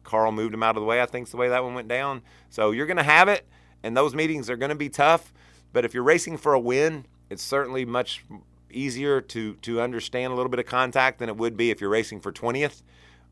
[0.04, 1.02] Carl moved him out of the way.
[1.02, 2.24] I think's the way that one went down.
[2.50, 3.46] So you're going to have it,
[3.84, 5.32] and those meetings are going to be tough.
[5.74, 8.26] But if you're racing for a win, it's certainly much
[8.72, 11.90] easier to to understand a little bit of contact than it would be if you're
[11.90, 12.82] racing for 20th,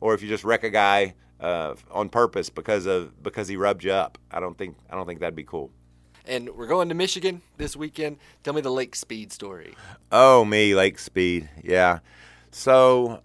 [0.00, 3.84] or if you just wreck a guy uh, on purpose because of because he rubbed
[3.84, 4.18] you up.
[4.30, 5.70] I don't think I don't think that'd be cool.
[6.26, 8.16] And we're going to Michigan this weekend.
[8.42, 9.74] Tell me the Lake Speed story.
[10.10, 11.50] Oh, me, Lake Speed.
[11.62, 11.98] Yeah.
[12.56, 13.20] So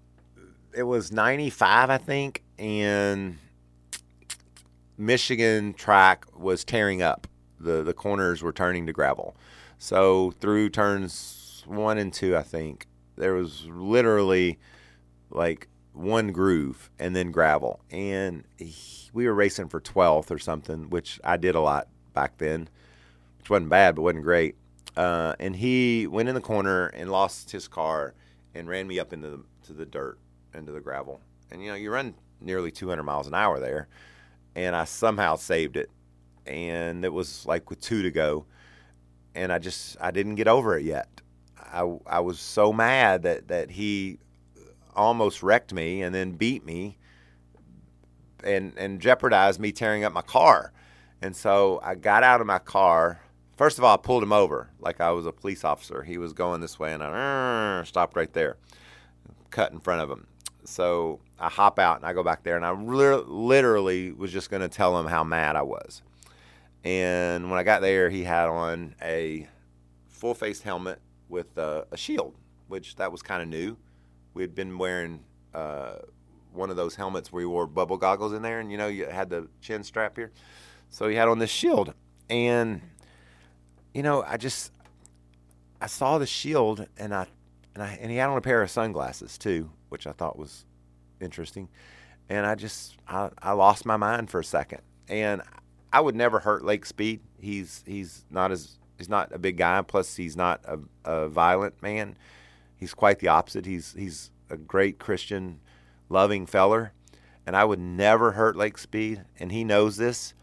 [0.75, 3.37] it was 95, I think, and
[4.97, 7.27] Michigan track was tearing up.
[7.59, 9.35] The, the corners were turning to gravel.
[9.77, 14.57] So through turns one and two, I think, there was literally
[15.29, 17.81] like one groove and then gravel.
[17.91, 22.39] And he, we were racing for 12th or something, which I did a lot back
[22.39, 22.67] then,
[23.37, 24.55] which wasn't bad, but wasn't great.
[24.97, 28.15] Uh, and he went in the corner and lost his car
[28.55, 30.17] and ran me up into the, to the dirt,
[30.53, 31.21] into the gravel.
[31.51, 33.87] And you know, you run nearly 200 miles an hour there,
[34.55, 35.89] and I somehow saved it.
[36.45, 38.45] And it was like with two to go,
[39.35, 41.21] and I just I didn't get over it yet.
[41.57, 44.17] I I was so mad that that he
[44.95, 46.97] almost wrecked me and then beat me
[48.43, 50.71] and and jeopardized me tearing up my car.
[51.21, 53.19] And so I got out of my car.
[53.59, 56.01] First of all, I pulled him over like I was a police officer.
[56.03, 58.55] He was going this way, and I stopped right there,
[59.49, 60.27] cut in front of him.
[60.63, 64.49] So I hop out and I go back there, and I li- literally was just
[64.49, 66.03] going to tell him how mad I was.
[66.85, 69.49] And when I got there, he had on a
[70.07, 72.35] full face helmet with uh, a shield,
[72.69, 73.75] which that was kind of new.
[74.35, 75.19] We had been wearing
[75.53, 75.95] uh,
[76.53, 79.07] one of those helmets where you wore bubble goggles in there, and you know you
[79.07, 80.31] had the chin strap here.
[80.89, 81.93] So he had on this shield,
[82.29, 82.79] and
[83.93, 84.71] you know I just
[85.81, 87.27] I saw the shield, and I
[87.73, 90.65] and I and he had on a pair of sunglasses too, which I thought was
[91.19, 91.69] interesting.
[92.27, 95.41] And I just I, I lost my mind for a second, and
[95.91, 97.21] I would never hurt Lake Speed.
[97.39, 99.81] He's he's not as he's not a big guy.
[99.81, 102.17] Plus, he's not a, a violent man.
[102.75, 103.65] He's quite the opposite.
[103.65, 105.59] He's he's a great Christian,
[106.09, 106.93] loving feller,
[107.47, 110.33] and I would never hurt Lake Speed, and he knows this.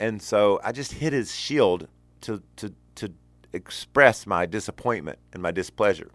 [0.00, 1.88] And so I just hit his shield
[2.22, 3.12] to to to
[3.52, 6.10] express my disappointment and my displeasure,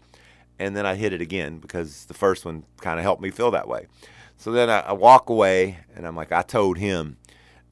[0.58, 3.50] and then I hit it again because the first one kind of helped me feel
[3.52, 3.86] that way.
[4.36, 7.16] So then I, I walk away, and I'm like, I told him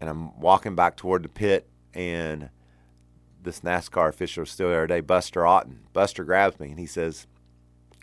[0.02, 2.50] and I'm walking back toward the pit, and
[3.40, 5.86] this NASCAR official is still there today, Buster Auton.
[5.92, 7.28] Buster grabs me and he says,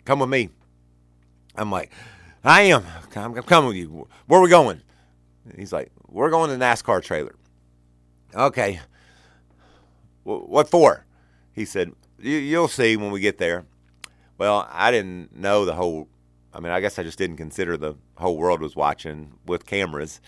[0.06, 0.48] "Come with me."
[1.56, 1.92] I'm like,
[2.42, 2.86] "I am.
[3.14, 4.08] I'm, I'm coming with you.
[4.26, 4.80] Where are we going?"
[5.58, 7.34] He's like, "We're going to the NASCAR trailer."
[8.34, 8.80] Okay.
[10.22, 11.06] What for?
[11.52, 13.64] He said, "You'll see when we get there."
[14.38, 16.08] Well, I didn't know the whole.
[16.52, 20.20] I mean, I guess I just didn't consider the whole world was watching with cameras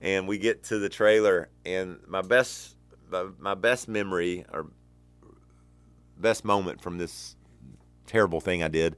[0.00, 2.76] and we get to the trailer and my best
[3.38, 4.66] my best memory or
[6.16, 7.36] best moment from this
[8.06, 8.96] terrible thing I did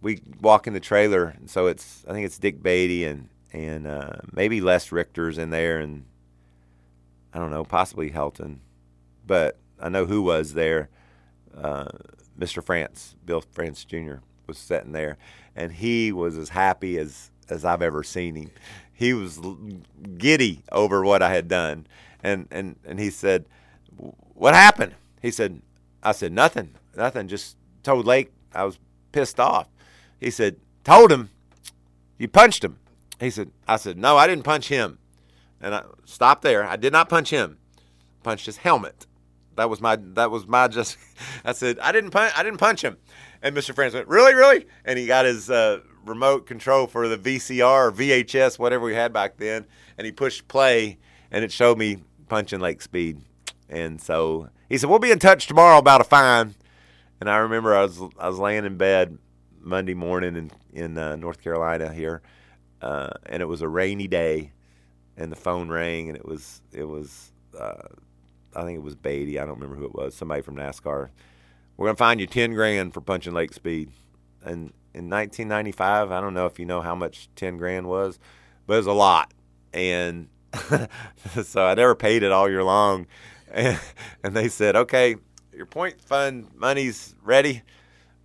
[0.00, 3.86] we walk in the trailer and so it's I think it's Dick Beaty and and
[3.86, 6.04] uh, maybe Les Richter's in there and
[7.32, 8.58] I don't know possibly Helton
[9.28, 10.88] but I know who was there
[11.56, 11.86] uh,
[12.36, 12.64] Mr.
[12.64, 14.16] France Bill France Jr.
[14.48, 15.18] was sitting there
[15.54, 18.50] and he was as happy as as I've ever seen him
[18.98, 19.38] he was
[20.16, 21.86] giddy over what I had done.
[22.20, 23.44] And, and, and he said,
[24.34, 24.96] What happened?
[25.22, 25.62] He said,
[26.02, 27.28] I said, Nothing, nothing.
[27.28, 28.80] Just told Lake I was
[29.12, 29.68] pissed off.
[30.18, 31.30] He said, Told him,
[32.18, 32.80] you punched him.
[33.20, 34.98] He said, I said, No, I didn't punch him.
[35.60, 36.64] And I stopped there.
[36.64, 37.58] I did not punch him.
[38.24, 39.06] Punched his helmet.
[39.58, 40.96] That was my that was my just
[41.44, 42.96] I said, I didn't punch I didn't punch him.
[43.42, 43.74] And Mr.
[43.74, 44.66] France went, Really, really?
[44.84, 49.12] And he got his uh, remote control for the VCR or VHS, whatever we had
[49.12, 50.98] back then, and he pushed play,
[51.30, 51.98] and it showed me
[52.28, 53.20] punching Lake Speed.
[53.68, 56.54] And so he said, "We'll be in touch tomorrow about a fine."
[57.20, 59.18] And I remember I was I was laying in bed
[59.60, 62.22] Monday morning in in uh, North Carolina here,
[62.80, 64.52] uh, and it was a rainy day,
[65.16, 67.88] and the phone rang, and it was it was uh,
[68.58, 69.38] I think it was Beaty.
[69.38, 70.14] I don't remember who it was.
[70.14, 71.10] Somebody from NASCAR.
[71.76, 73.90] We're gonna find you ten grand for punching lake speed.
[74.42, 78.18] And in 1995, I don't know if you know how much ten grand was,
[78.66, 79.32] but it was a lot.
[79.72, 80.28] And
[81.44, 83.06] so I never paid it all year long.
[83.50, 83.78] And,
[84.24, 85.16] and they said, okay,
[85.52, 87.62] your point fund money's ready.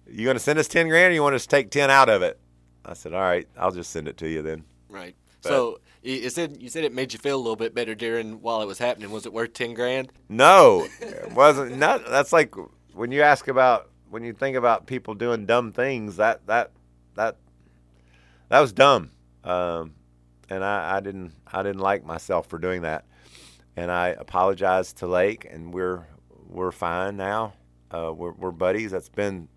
[0.07, 2.23] You gonna send us ten grand, or you want us to take ten out of
[2.23, 2.39] it?
[2.86, 4.63] I said, all right, I'll just send it to you then.
[4.89, 5.15] Right.
[5.43, 8.41] But- so you said you said it made you feel a little bit better during
[8.41, 9.10] while it was happening.
[9.12, 10.12] Was it worth ten grand?
[10.30, 11.78] No, it wasn't.
[11.78, 12.54] Not, that's like
[12.93, 16.18] when you ask about when you think about people doing dumb things.
[16.18, 16.72] That that
[17.16, 17.38] that
[18.49, 19.12] that was dumb,
[19.43, 19.93] um,
[20.49, 23.06] and I, I didn't I didn't like myself for doing that,
[23.76, 26.06] and I apologized to Lake, and we're
[26.49, 27.54] we're fine now.
[27.91, 28.91] Uh, we're we're buddies.
[28.91, 29.47] That's been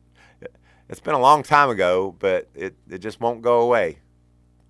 [0.89, 3.99] it's been a long time ago, but it it just won't go away.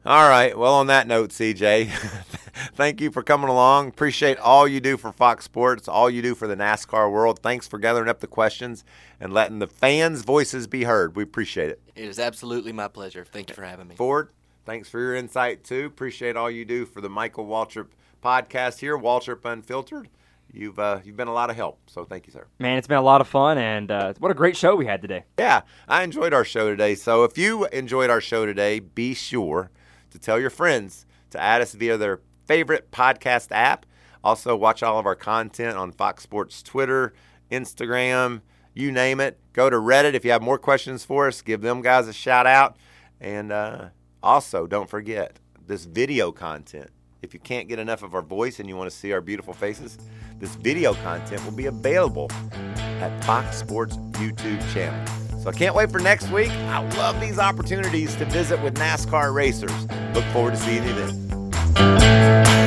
[0.07, 0.57] All right.
[0.57, 1.91] Well, on that note, CJ,
[2.77, 3.89] thank you for coming along.
[3.89, 7.41] Appreciate all you do for Fox Sports, all you do for the NASCAR world.
[7.41, 8.85] Thanks for gathering up the questions
[9.19, 11.17] and letting the fans' voices be heard.
[11.17, 11.81] We appreciate it.
[11.97, 13.25] It is absolutely my pleasure.
[13.25, 13.97] Thank you for having me.
[13.97, 14.29] Ford,
[14.65, 15.87] thanks for your insight too.
[15.87, 17.89] Appreciate all you do for the Michael Waltrip
[18.23, 20.09] podcast here, Waltrip Unfiltered.
[20.53, 22.47] You've uh, you've been a lot of help, so thank you, sir.
[22.61, 25.03] Man, it's been a lot of fun, and uh, what a great show we had
[25.03, 25.25] today.
[25.37, 26.95] Yeah, I enjoyed our show today.
[26.95, 29.73] So if you enjoyed our show today, be sure
[30.11, 33.87] to tell your friends to add us via their favorite podcast app.
[34.23, 37.13] Also, watch all of our content on Fox Sports Twitter,
[37.51, 38.41] Instagram,
[38.75, 39.39] you name it.
[39.53, 41.41] Go to Reddit if you have more questions for us.
[41.43, 42.77] Give them guys a shout out.
[43.21, 43.89] And uh,
[44.23, 46.91] also, don't forget this video content.
[47.23, 49.55] If you can't get enough of our voice and you want to see our beautiful
[49.55, 49.99] faces,
[50.39, 52.31] this video content will be available
[52.77, 55.26] at Fox Sports YouTube channel.
[55.47, 56.51] So I can't wait for next week.
[56.51, 59.71] I love these opportunities to visit with NASCAR racers.
[60.13, 62.66] Look forward to seeing you then.